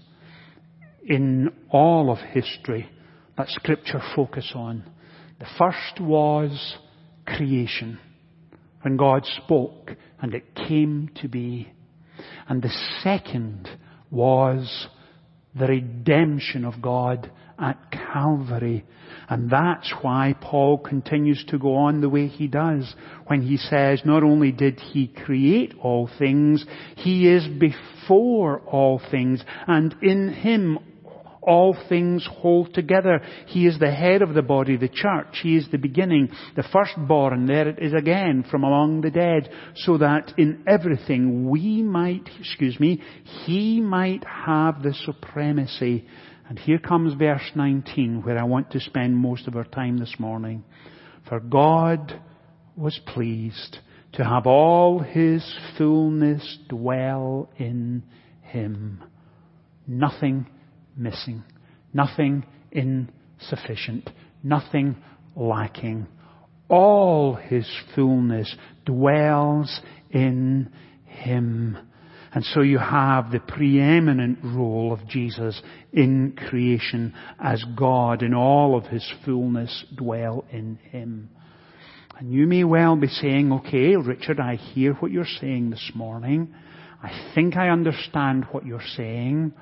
in 1.07 1.53
all 1.71 2.11
of 2.11 2.19
history 2.19 2.89
that 3.37 3.49
scripture 3.49 4.01
focus 4.15 4.53
on. 4.55 4.85
The 5.39 5.47
first 5.59 6.01
was 6.01 6.77
creation, 7.27 7.99
when 8.83 8.97
God 8.97 9.27
spoke 9.45 9.93
and 10.21 10.35
it 10.35 10.55
came 10.55 11.11
to 11.21 11.29
be. 11.29 11.73
And 12.49 12.62
the 12.62 12.75
second 13.03 13.69
was 14.11 14.87
the 15.59 15.67
redemption 15.67 16.65
of 16.65 16.81
God 16.81 17.31
at 17.59 17.90
Calvary. 17.90 18.85
And 19.29 19.51
that's 19.51 19.92
why 20.03 20.35
Paul 20.40 20.79
continues 20.79 21.45
to 21.49 21.59
go 21.59 21.75
on 21.77 22.01
the 22.01 22.09
way 22.09 22.29
he 22.29 22.47
does 22.47 22.95
when 23.27 23.42
he 23.42 23.57
says 23.57 24.03
not 24.05 24.23
only 24.23 24.53
did 24.53 24.79
he 24.79 25.09
create 25.09 25.75
all 25.83 26.09
things, 26.19 26.64
he 26.97 27.29
is 27.29 27.47
before 27.59 28.61
all 28.61 29.01
things 29.11 29.42
and 29.66 29.95
in 30.03 30.29
him 30.29 30.79
all 31.47 31.77
things 31.88 32.29
hold 32.40 32.75
together. 32.75 33.21
He 33.47 33.66
is 33.66 33.79
the 33.79 33.90
head 33.90 34.21
of 34.21 34.35
the 34.35 34.42
body, 34.42 34.77
the 34.77 34.88
church. 34.88 35.38
He 35.42 35.57
is 35.57 35.69
the 35.71 35.79
beginning, 35.79 36.31
the 36.57 36.64
firstborn. 36.73 37.47
There 37.47 37.69
it 37.69 37.79
is 37.81 37.95
again 37.95 38.45
from 38.51 38.64
among 38.64 39.01
the 39.01 39.11
dead, 39.11 39.49
so 39.77 39.99
that 39.99 40.35
in 40.37 40.64
everything 40.66 41.49
we 41.49 41.83
might, 41.83 42.29
excuse 42.40 42.79
me, 42.81 43.01
he 43.45 43.81
might 43.81 44.25
have 44.25 44.83
the 44.83 44.92
supremacy. 44.92 46.07
And 46.49 46.59
here 46.59 46.79
comes 46.79 47.15
verse 47.15 47.51
19 47.55 48.23
where 48.23 48.39
I 48.39 48.45
want 48.45 48.71
to 48.73 48.81
spend 48.81 49.17
most 49.17 49.49
of 49.49 49.57
our 49.57 49.65
time 49.65 49.99
this 49.99 50.15
morning. 50.19 50.65
For 51.29 51.41
God 51.41 52.21
was 52.77 53.01
pleased 53.07 53.79
to 54.13 54.25
have 54.25 54.47
all 54.47 55.01
His 55.01 55.45
fullness 55.77 56.59
dwell 56.69 57.51
in 57.57 58.05
Him. 58.43 59.03
Nothing 59.87 60.47
missing. 60.97 61.43
Nothing 61.93 62.47
insufficient. 62.71 64.09
Nothing 64.43 64.97
lacking. 65.35 66.07
All 66.69 67.35
His 67.35 67.69
fullness 67.95 68.55
dwells 68.85 69.81
in 70.11 70.71
Him. 71.05 71.79
And 72.37 72.44
so 72.44 72.61
you 72.61 72.77
have 72.77 73.31
the 73.31 73.40
preeminent 73.40 74.40
role 74.44 74.92
of 74.92 75.09
Jesus 75.09 75.59
in 75.90 76.37
creation 76.37 77.14
as 77.40 77.64
God 77.75 78.22
in 78.22 78.35
all 78.35 78.77
of 78.77 78.85
His 78.85 79.11
fullness 79.25 79.87
dwell 79.96 80.44
in 80.51 80.77
Him. 80.90 81.31
And 82.18 82.31
you 82.31 82.46
may 82.46 82.62
well 82.62 82.94
be 82.94 83.07
saying, 83.07 83.51
okay, 83.53 83.96
Richard, 83.96 84.38
I 84.38 84.57
hear 84.57 84.92
what 84.92 85.12
you're 85.12 85.25
saying 85.25 85.70
this 85.70 85.92
morning. 85.94 86.55
I 87.03 87.33
think 87.35 87.57
I 87.57 87.70
understand 87.70 88.44
what 88.53 88.66
you're 88.66 88.83
saying. 88.99 89.55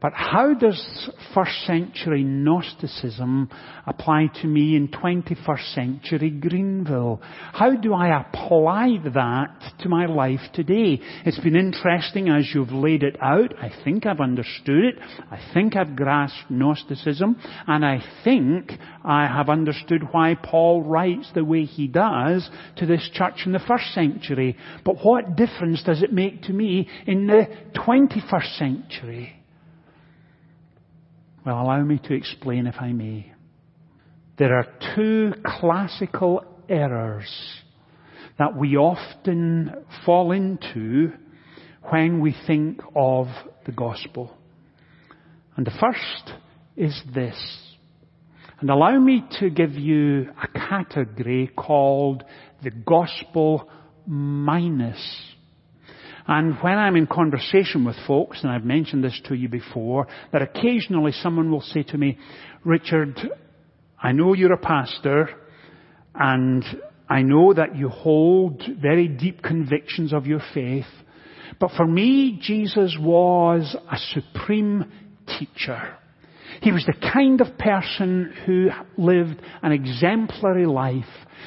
But 0.00 0.12
how 0.14 0.54
does 0.54 1.10
first 1.34 1.66
century 1.66 2.22
Gnosticism 2.22 3.50
apply 3.84 4.28
to 4.42 4.46
me 4.46 4.76
in 4.76 4.86
21st 4.86 5.74
century 5.74 6.30
Greenville? 6.30 7.20
How 7.52 7.74
do 7.74 7.92
I 7.94 8.20
apply 8.20 8.98
that 9.12 9.72
to 9.80 9.88
my 9.88 10.06
life 10.06 10.52
today? 10.54 11.00
It's 11.24 11.40
been 11.40 11.56
interesting 11.56 12.28
as 12.28 12.48
you've 12.54 12.70
laid 12.70 13.02
it 13.02 13.16
out. 13.20 13.52
I 13.60 13.72
think 13.82 14.06
I've 14.06 14.20
understood 14.20 14.84
it. 14.84 14.98
I 15.32 15.40
think 15.52 15.74
I've 15.74 15.96
grasped 15.96 16.48
Gnosticism. 16.48 17.36
And 17.66 17.84
I 17.84 18.00
think 18.22 18.70
I 19.04 19.26
have 19.26 19.48
understood 19.48 20.02
why 20.12 20.36
Paul 20.40 20.82
writes 20.82 21.28
the 21.34 21.44
way 21.44 21.64
he 21.64 21.88
does 21.88 22.48
to 22.76 22.86
this 22.86 23.10
church 23.14 23.42
in 23.46 23.50
the 23.50 23.58
first 23.58 23.92
century. 23.94 24.56
But 24.84 24.98
what 25.02 25.34
difference 25.34 25.82
does 25.82 26.04
it 26.04 26.12
make 26.12 26.42
to 26.42 26.52
me 26.52 26.88
in 27.04 27.26
the 27.26 27.48
21st 27.74 28.58
century? 28.58 29.37
Well, 31.48 31.62
allow 31.62 31.82
me 31.82 31.98
to 32.04 32.12
explain 32.12 32.66
if 32.66 32.74
I 32.78 32.92
may. 32.92 33.32
There 34.36 34.54
are 34.54 34.66
two 34.94 35.32
classical 35.46 36.44
errors 36.68 37.32
that 38.38 38.54
we 38.54 38.76
often 38.76 39.72
fall 40.04 40.32
into 40.32 41.10
when 41.88 42.20
we 42.20 42.36
think 42.46 42.82
of 42.94 43.28
the 43.64 43.72
gospel. 43.72 44.36
And 45.56 45.66
the 45.66 45.72
first 45.80 46.34
is 46.76 47.02
this. 47.14 47.38
And 48.60 48.68
allow 48.68 48.98
me 49.00 49.24
to 49.40 49.48
give 49.48 49.72
you 49.72 50.28
a 50.42 50.48
category 50.48 51.50
called 51.56 52.24
the 52.62 52.72
gospel 52.72 53.70
minus 54.06 55.00
and 56.28 56.56
when 56.60 56.76
I'm 56.76 56.94
in 56.94 57.06
conversation 57.06 57.86
with 57.86 57.96
folks, 58.06 58.42
and 58.42 58.52
I've 58.52 58.64
mentioned 58.64 59.02
this 59.02 59.18
to 59.24 59.34
you 59.34 59.48
before, 59.48 60.06
that 60.30 60.42
occasionally 60.42 61.12
someone 61.12 61.50
will 61.50 61.62
say 61.62 61.82
to 61.84 61.96
me, 61.96 62.18
Richard, 62.64 63.18
I 64.00 64.12
know 64.12 64.34
you're 64.34 64.52
a 64.52 64.58
pastor, 64.58 65.30
and 66.14 66.62
I 67.08 67.22
know 67.22 67.54
that 67.54 67.76
you 67.76 67.88
hold 67.88 68.62
very 68.80 69.08
deep 69.08 69.42
convictions 69.42 70.12
of 70.12 70.26
your 70.26 70.42
faith, 70.52 70.84
but 71.58 71.70
for 71.76 71.86
me, 71.86 72.38
Jesus 72.42 72.94
was 73.00 73.74
a 73.90 73.96
supreme 73.96 74.84
teacher. 75.26 75.96
He 76.60 76.72
was 76.72 76.84
the 76.84 77.10
kind 77.12 77.40
of 77.40 77.56
person 77.58 78.32
who 78.44 78.70
lived 78.96 79.40
an 79.62 79.72
exemplary 79.72 80.66
life. 80.66 81.04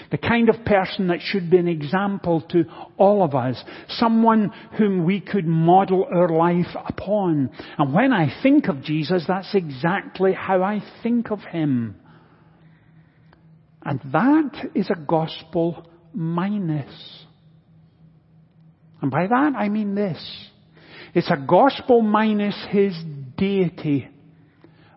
The 0.10 0.18
kind 0.18 0.50
of 0.50 0.64
person 0.66 1.08
that 1.08 1.20
should 1.22 1.50
be 1.50 1.58
an 1.58 1.68
example 1.68 2.42
to 2.50 2.64
all 2.98 3.24
of 3.24 3.36
us. 3.36 3.62
Someone 3.90 4.52
whom 4.78 5.06
we 5.06 5.20
could 5.20 5.46
model 5.46 6.08
our 6.14 6.30
life 6.30 6.74
upon. 6.88 7.50
And 7.78 7.94
when 7.94 8.14
I 8.14 8.32
think 8.42 8.68
of 8.68 8.84
Jesus, 8.84 9.26
that's 9.28 9.54
exactly 9.54 10.34
how 10.34 10.64
I 10.64 10.82
think 11.04 11.30
of 11.30 11.40
Him. 11.40 11.96
And 13.84 14.00
that 14.14 14.70
is 14.76 14.90
a 14.90 15.00
gospel 15.00 15.90
minus. 16.14 17.26
And 19.02 19.12
by 19.12 19.28
that 19.28 19.54
I 19.58 19.68
mean 19.68 19.96
this. 19.96 20.50
It's 21.14 21.32
a 21.32 21.46
gospel 21.46 22.02
minus 22.02 22.56
His 22.70 22.96
deity 23.36 24.08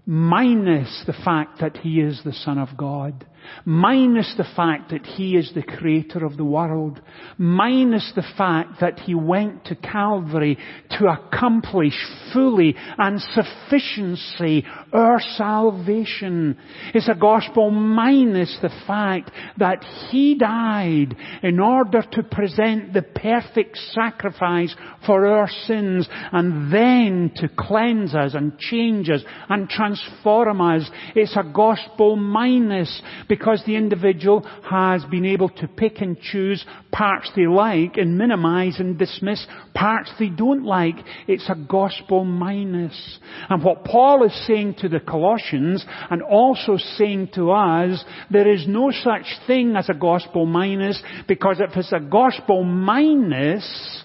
minus 0.06 1.04
the 1.06 1.12
fact 1.12 1.60
that 1.60 1.78
He 1.78 2.00
is 2.00 2.20
the 2.24 2.32
Son 2.32 2.58
of 2.58 2.76
God, 2.76 3.26
minus 3.64 4.34
the 4.36 4.46
fact 4.56 4.90
that 4.90 5.04
He 5.04 5.36
is 5.36 5.52
the 5.54 5.62
Creator 5.62 6.24
of 6.24 6.36
the 6.36 6.44
world, 6.44 7.00
minus 7.38 8.12
the 8.14 8.24
fact 8.36 8.80
that 8.80 9.00
He 9.00 9.14
went 9.14 9.64
to 9.66 9.74
Calvary 9.74 10.58
to 10.98 11.06
accomplish 11.06 11.94
fully 12.32 12.74
and 12.98 13.20
sufficiency 13.20 14.64
our 14.92 15.20
salvation. 15.36 16.58
It's 16.94 17.08
a 17.08 17.14
gospel 17.14 17.70
minus 17.70 18.58
the 18.62 18.72
fact 18.86 19.30
that 19.58 19.84
He 20.10 20.36
died 20.36 21.16
in 21.42 21.60
order 21.60 22.02
to 22.12 22.22
present 22.22 22.92
the 22.92 23.02
perfect 23.02 23.76
sacrifice 23.92 24.74
for 25.06 25.26
our 25.26 25.48
sins 25.66 26.08
and 26.32 26.72
then 26.72 27.32
to 27.36 27.48
cleanse 27.48 28.14
us 28.14 28.34
and 28.34 28.58
change 28.58 29.10
us 29.10 29.22
and 29.48 29.68
transform 29.68 30.60
us. 30.60 30.88
It's 31.14 31.36
a 31.36 31.42
gospel 31.42 32.16
minus 32.16 33.02
because 33.34 33.64
the 33.66 33.74
individual 33.74 34.46
has 34.70 35.04
been 35.06 35.24
able 35.24 35.48
to 35.48 35.66
pick 35.66 36.00
and 36.00 36.16
choose 36.20 36.64
parts 36.92 37.28
they 37.34 37.48
like 37.48 37.96
and 37.96 38.16
minimize 38.16 38.78
and 38.78 38.96
dismiss 38.96 39.44
parts 39.74 40.08
they 40.20 40.28
don't 40.28 40.64
like. 40.64 40.94
It's 41.26 41.48
a 41.48 41.56
gospel 41.56 42.24
minus. 42.24 43.18
And 43.50 43.64
what 43.64 43.84
Paul 43.84 44.22
is 44.22 44.46
saying 44.46 44.76
to 44.82 44.88
the 44.88 45.00
Colossians 45.00 45.84
and 46.10 46.22
also 46.22 46.76
saying 46.96 47.30
to 47.34 47.50
us, 47.50 48.04
there 48.30 48.48
is 48.48 48.68
no 48.68 48.92
such 48.92 49.26
thing 49.48 49.74
as 49.74 49.88
a 49.88 49.94
gospel 49.94 50.46
minus 50.46 51.02
because 51.26 51.56
if 51.58 51.76
it's 51.76 51.92
a 51.92 51.98
gospel 51.98 52.62
minus, 52.62 54.04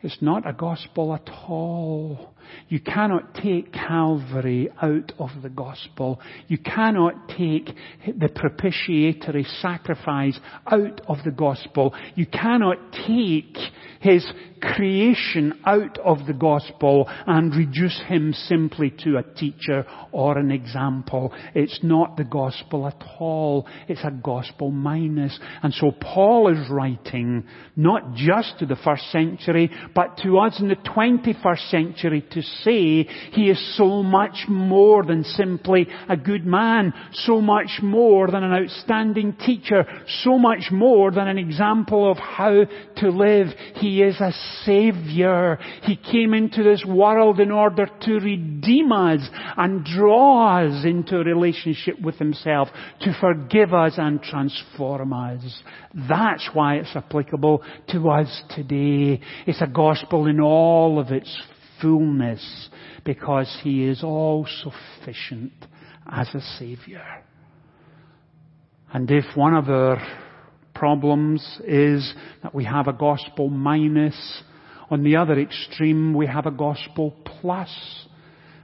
it's 0.00 0.22
not 0.22 0.48
a 0.48 0.54
gospel 0.54 1.12
at 1.12 1.28
all. 1.46 2.32
You 2.68 2.80
cannot 2.80 3.34
take 3.34 3.72
Calvary 3.72 4.70
out 4.80 5.12
of 5.18 5.30
the 5.42 5.48
gospel. 5.48 6.20
You 6.46 6.58
cannot 6.58 7.28
take 7.28 7.70
the 8.06 8.28
propitiatory 8.28 9.44
sacrifice 9.60 10.38
out 10.70 11.00
of 11.08 11.18
the 11.24 11.30
gospel. 11.30 11.94
You 12.14 12.26
cannot 12.26 12.78
take 13.06 13.56
his 14.00 14.26
creation 14.60 15.60
out 15.64 15.98
of 15.98 16.26
the 16.26 16.32
gospel 16.32 17.08
and 17.26 17.54
reduce 17.54 18.00
him 18.06 18.32
simply 18.32 18.92
to 19.04 19.16
a 19.16 19.22
teacher 19.34 19.84
or 20.12 20.38
an 20.38 20.50
example. 20.50 21.32
It's 21.54 21.80
not 21.82 22.16
the 22.16 22.24
gospel 22.24 22.86
at 22.86 23.02
all. 23.18 23.66
It's 23.88 24.04
a 24.04 24.10
gospel 24.10 24.70
minus. 24.70 25.38
And 25.62 25.72
so 25.74 25.92
Paul 26.00 26.52
is 26.52 26.70
writing 26.70 27.44
not 27.76 28.14
just 28.14 28.58
to 28.58 28.66
the 28.66 28.76
first 28.76 29.10
century, 29.10 29.70
but 29.94 30.18
to 30.18 30.38
us 30.38 30.58
in 30.60 30.68
the 30.68 30.76
21st 30.76 31.70
century 31.70 32.24
to 32.38 32.48
say 32.62 33.08
he 33.32 33.50
is 33.50 33.76
so 33.76 34.02
much 34.02 34.44
more 34.48 35.04
than 35.04 35.24
simply 35.24 35.88
a 36.08 36.16
good 36.16 36.46
man, 36.46 36.92
so 37.12 37.40
much 37.40 37.80
more 37.82 38.30
than 38.30 38.44
an 38.44 38.52
outstanding 38.52 39.34
teacher, 39.44 39.84
so 40.22 40.38
much 40.38 40.70
more 40.70 41.10
than 41.10 41.28
an 41.28 41.38
example 41.38 42.10
of 42.10 42.18
how 42.18 42.64
to 42.96 43.08
live. 43.08 43.48
He 43.76 44.02
is 44.02 44.20
a 44.20 44.32
Savior. 44.64 45.58
He 45.82 45.96
came 45.96 46.34
into 46.34 46.62
this 46.62 46.84
world 46.86 47.40
in 47.40 47.50
order 47.50 47.86
to 48.02 48.12
redeem 48.14 48.92
us 48.92 49.28
and 49.56 49.84
draw 49.84 50.58
us 50.58 50.84
into 50.84 51.16
a 51.16 51.24
relationship 51.24 52.00
with 52.00 52.16
Himself, 52.16 52.68
to 53.00 53.16
forgive 53.20 53.74
us 53.74 53.94
and 53.96 54.22
transform 54.22 55.12
us. 55.12 55.62
That's 56.08 56.48
why 56.52 56.76
it's 56.76 56.94
applicable 56.94 57.62
to 57.88 58.10
us 58.10 58.42
today. 58.54 59.20
It's 59.46 59.62
a 59.62 59.66
gospel 59.66 60.26
in 60.26 60.40
all 60.40 60.98
of 60.98 61.08
its 61.08 61.36
fullness 61.80 62.68
because 63.04 63.60
He 63.62 63.84
is 63.84 64.02
all 64.02 64.46
sufficient 64.62 65.52
as 66.10 66.28
a 66.34 66.40
Savior. 66.58 67.04
And 68.92 69.10
if 69.10 69.36
one 69.36 69.54
of 69.54 69.68
our 69.68 70.00
problems 70.74 71.42
is 71.66 72.14
that 72.42 72.54
we 72.54 72.64
have 72.64 72.86
a 72.86 72.92
gospel 72.92 73.50
minus, 73.50 74.42
on 74.90 75.02
the 75.02 75.16
other 75.16 75.38
extreme 75.38 76.14
we 76.14 76.26
have 76.26 76.46
a 76.46 76.50
gospel 76.50 77.14
plus. 77.24 77.70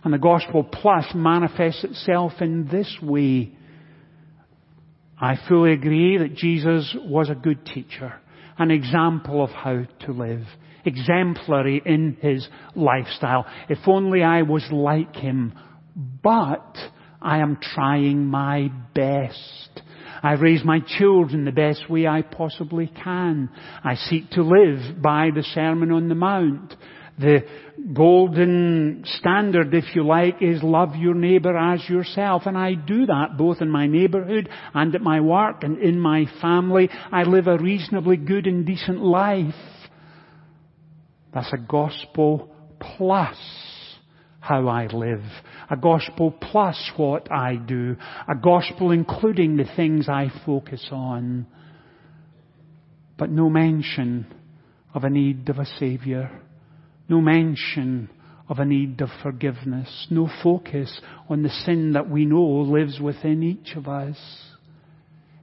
And 0.02 0.12
the 0.12 0.18
gospel 0.18 0.64
plus 0.64 1.06
manifests 1.14 1.84
itself 1.84 2.32
in 2.40 2.68
this 2.68 2.96
way. 3.02 3.52
I 5.20 5.38
fully 5.48 5.72
agree 5.72 6.18
that 6.18 6.34
Jesus 6.34 6.94
was 6.98 7.30
a 7.30 7.34
good 7.34 7.64
teacher, 7.66 8.14
an 8.58 8.70
example 8.70 9.42
of 9.42 9.50
how 9.50 9.84
to 10.06 10.12
live 10.12 10.46
exemplary 10.84 11.82
in 11.84 12.16
his 12.20 12.46
lifestyle. 12.74 13.46
If 13.68 13.78
only 13.86 14.22
I 14.22 14.42
was 14.42 14.66
like 14.70 15.16
him. 15.16 15.54
But 16.22 16.76
I 17.22 17.38
am 17.38 17.58
trying 17.60 18.26
my 18.26 18.70
best. 18.94 19.82
I 20.22 20.32
raise 20.32 20.64
my 20.64 20.80
children 20.98 21.44
the 21.44 21.52
best 21.52 21.88
way 21.88 22.06
I 22.06 22.22
possibly 22.22 22.90
can. 23.02 23.50
I 23.82 23.94
seek 23.94 24.30
to 24.30 24.42
live 24.42 25.00
by 25.02 25.30
the 25.34 25.42
Sermon 25.42 25.90
on 25.92 26.08
the 26.08 26.14
Mount. 26.14 26.74
The 27.18 27.44
golden 27.92 29.04
standard, 29.06 29.72
if 29.72 29.94
you 29.94 30.04
like, 30.04 30.42
is 30.42 30.62
love 30.62 30.96
your 30.96 31.14
neighbour 31.14 31.56
as 31.56 31.88
yourself. 31.88 32.42
And 32.46 32.58
I 32.58 32.74
do 32.74 33.06
that 33.06 33.36
both 33.38 33.60
in 33.60 33.70
my 33.70 33.86
neighbourhood 33.86 34.48
and 34.72 34.94
at 34.94 35.00
my 35.00 35.20
work 35.20 35.62
and 35.62 35.78
in 35.78 35.98
my 35.98 36.26
family. 36.40 36.88
I 37.12 37.22
live 37.22 37.46
a 37.46 37.58
reasonably 37.58 38.16
good 38.16 38.46
and 38.46 38.66
decent 38.66 39.00
life. 39.00 39.54
That's 41.32 41.52
a 41.52 41.58
gospel 41.58 42.50
plus 42.80 43.36
how 44.40 44.68
I 44.68 44.86
live. 44.86 45.22
A 45.70 45.76
gospel 45.76 46.32
plus 46.32 46.90
what 46.96 47.30
I 47.32 47.56
do. 47.56 47.96
A 48.28 48.34
gospel 48.34 48.90
including 48.90 49.56
the 49.56 49.68
things 49.76 50.08
I 50.08 50.30
focus 50.44 50.86
on. 50.90 51.46
But 53.16 53.30
no 53.30 53.48
mention 53.48 54.26
of 54.92 55.04
a 55.04 55.10
need 55.10 55.48
of 55.48 55.58
a 55.58 55.66
Saviour. 55.78 56.30
No 57.08 57.20
mention 57.20 58.08
of 58.48 58.58
a 58.58 58.64
need 58.64 59.00
of 59.00 59.08
forgiveness, 59.22 60.06
no 60.10 60.28
focus 60.42 61.00
on 61.28 61.42
the 61.42 61.48
sin 61.48 61.92
that 61.94 62.08
we 62.10 62.26
know 62.26 62.42
lives 62.42 63.00
within 63.00 63.42
each 63.42 63.74
of 63.76 63.88
us. 63.88 64.18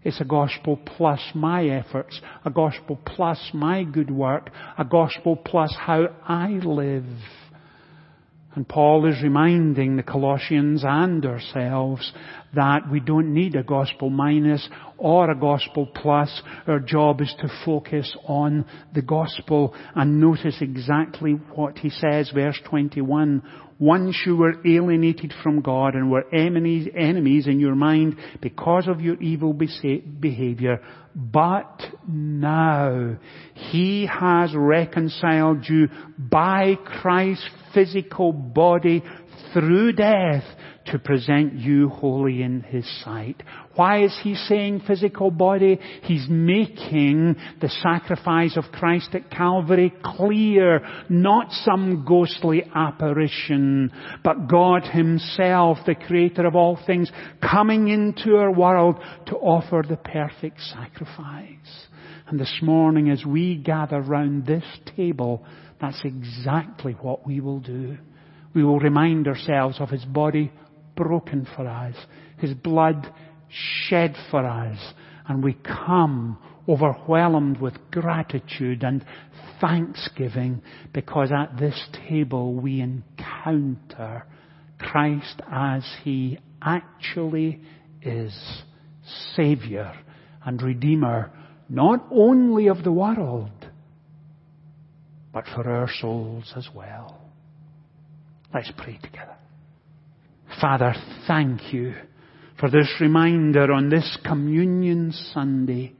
It's 0.03 0.21
a 0.21 0.25
gospel 0.25 0.77
plus 0.77 1.19
my 1.35 1.65
efforts, 1.65 2.19
a 2.43 2.49
gospel 2.49 2.99
plus 3.05 3.51
my 3.53 3.83
good 3.83 4.09
work, 4.09 4.49
a 4.77 4.83
gospel 4.83 5.35
plus 5.35 5.75
how 5.79 6.07
I 6.27 6.49
live. 6.63 7.05
And 8.53 8.67
Paul 8.67 9.05
is 9.05 9.23
reminding 9.23 9.95
the 9.95 10.03
Colossians 10.03 10.83
and 10.85 11.25
ourselves 11.25 12.11
that 12.53 12.91
we 12.91 12.99
don't 12.99 13.33
need 13.33 13.55
a 13.55 13.63
gospel 13.63 14.09
minus 14.09 14.67
or 14.97 15.31
a 15.31 15.39
gospel 15.39 15.85
plus. 15.85 16.41
Our 16.67 16.81
job 16.81 17.21
is 17.21 17.33
to 17.39 17.47
focus 17.63 18.13
on 18.27 18.65
the 18.93 19.03
gospel 19.03 19.73
and 19.95 20.19
notice 20.19 20.57
exactly 20.59 21.33
what 21.55 21.77
he 21.77 21.89
says, 21.89 22.29
verse 22.33 22.59
21. 22.69 23.41
Once 23.81 24.15
you 24.27 24.35
were 24.35 24.53
alienated 24.63 25.33
from 25.41 25.59
God 25.59 25.95
and 25.95 26.11
were 26.11 26.23
enemies, 26.31 26.87
in 27.47 27.59
your 27.59 27.73
mind 27.73 28.15
because 28.39 28.87
of 28.87 29.01
your 29.01 29.19
evil 29.19 29.53
behavior, 29.53 30.79
but 31.15 31.81
now 32.07 33.17
He 33.55 34.05
has 34.05 34.53
reconciled 34.55 35.67
you 35.67 35.87
by 36.19 36.75
Christ's 36.75 37.49
physical 37.73 38.31
body 38.31 39.03
through 39.51 39.93
death 39.93 40.43
to 40.91 40.99
present 40.99 41.53
you 41.53 41.89
holy 41.89 42.43
in 42.43 42.61
His 42.61 42.85
sight. 43.03 43.41
Why 43.75 44.03
is 44.03 44.17
He 44.21 44.35
saying 44.35 44.83
physical 44.85 45.31
body? 45.31 45.79
He's 46.03 46.27
making 46.29 47.35
the 47.59 47.69
sacrifice 47.69 48.57
of 48.57 48.71
Christ 48.73 49.09
at 49.13 49.31
Calvary 49.31 49.93
clear, 50.03 50.81
not 51.09 51.51
some 51.51 52.05
ghostly 52.07 52.63
apparition, 52.75 53.91
but 54.23 54.47
God 54.49 54.83
Himself, 54.83 55.79
the 55.85 55.95
Creator 55.95 56.45
of 56.45 56.55
all 56.55 56.77
things, 56.85 57.11
coming 57.41 57.87
into 57.87 58.35
our 58.35 58.51
world 58.51 58.97
to 59.27 59.35
offer 59.35 59.83
the 59.87 59.97
perfect 59.97 60.59
sacrifice. 60.61 61.87
And 62.27 62.39
this 62.39 62.59
morning 62.61 63.09
as 63.09 63.25
we 63.25 63.55
gather 63.55 64.01
round 64.01 64.45
this 64.45 64.63
table, 64.95 65.45
that's 65.79 66.01
exactly 66.03 66.93
what 66.93 67.25
we 67.25 67.39
will 67.39 67.59
do. 67.59 67.97
We 68.53 68.63
will 68.63 68.79
remind 68.79 69.27
ourselves 69.27 69.79
of 69.79 69.89
His 69.89 70.05
body 70.05 70.51
broken 70.95 71.47
for 71.55 71.67
us, 71.67 71.95
His 72.37 72.53
blood 72.53 73.11
shed 73.49 74.15
for 74.29 74.45
us, 74.45 74.79
and 75.27 75.43
we 75.43 75.53
come 75.53 76.37
overwhelmed 76.67 77.59
with 77.59 77.73
gratitude 77.91 78.83
and 78.83 79.03
thanksgiving 79.59 80.61
because 80.93 81.31
at 81.31 81.57
this 81.59 81.87
table 82.07 82.55
we 82.55 82.81
encounter 82.81 84.25
Christ 84.79 85.41
as 85.51 85.83
He 86.03 86.39
actually 86.61 87.61
is 88.01 88.63
Savior 89.35 89.93
and 90.43 90.61
Redeemer, 90.61 91.31
not 91.69 92.05
only 92.11 92.67
of 92.67 92.83
the 92.83 92.91
world, 92.91 93.51
but 95.33 95.45
for 95.55 95.69
our 95.69 95.89
souls 95.99 96.53
as 96.55 96.67
well. 96.73 97.21
Let's 98.53 98.71
pray 98.77 98.99
together. 99.01 99.37
Father, 100.59 100.93
thank 101.27 101.73
you 101.73 101.93
for 102.59 102.69
this 102.69 102.89
reminder 102.99 103.71
on 103.71 103.89
this 103.89 104.17
Communion 104.25 105.11
Sunday 105.33 105.93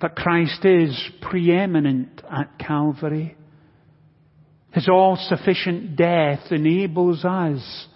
that 0.00 0.16
Christ 0.16 0.64
is 0.64 1.00
preeminent 1.20 2.22
at 2.28 2.58
Calvary. 2.58 3.36
His 4.72 4.88
all-sufficient 4.88 5.96
death 5.96 6.50
enables 6.50 7.24
us 7.24 7.86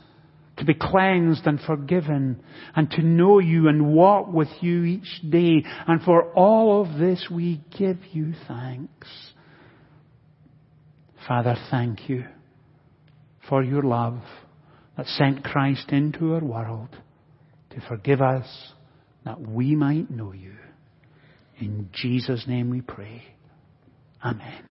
to 0.58 0.64
be 0.64 0.74
cleansed 0.74 1.46
and 1.46 1.60
forgiven 1.60 2.42
and 2.74 2.90
to 2.92 3.02
know 3.02 3.38
you 3.38 3.68
and 3.68 3.92
walk 3.92 4.32
with 4.32 4.48
you 4.60 4.84
each 4.84 5.20
day. 5.28 5.64
And 5.86 6.02
for 6.02 6.32
all 6.34 6.82
of 6.82 6.98
this 6.98 7.26
we 7.30 7.60
give 7.76 7.98
you 8.12 8.34
thanks. 8.46 9.08
Father, 11.26 11.56
thank 11.70 12.08
you 12.08 12.24
for 13.48 13.64
your 13.64 13.82
love 13.82 14.20
that 14.96 15.06
sent 15.06 15.44
Christ 15.44 15.90
into 15.90 16.34
our 16.34 16.44
world 16.44 16.96
to 17.70 17.80
forgive 17.88 18.20
us 18.20 18.46
that 19.24 19.40
we 19.40 19.74
might 19.74 20.10
know 20.10 20.32
you. 20.32 20.54
In 21.58 21.90
Jesus' 21.92 22.44
name 22.46 22.70
we 22.70 22.80
pray. 22.80 23.22
Amen. 24.24 24.62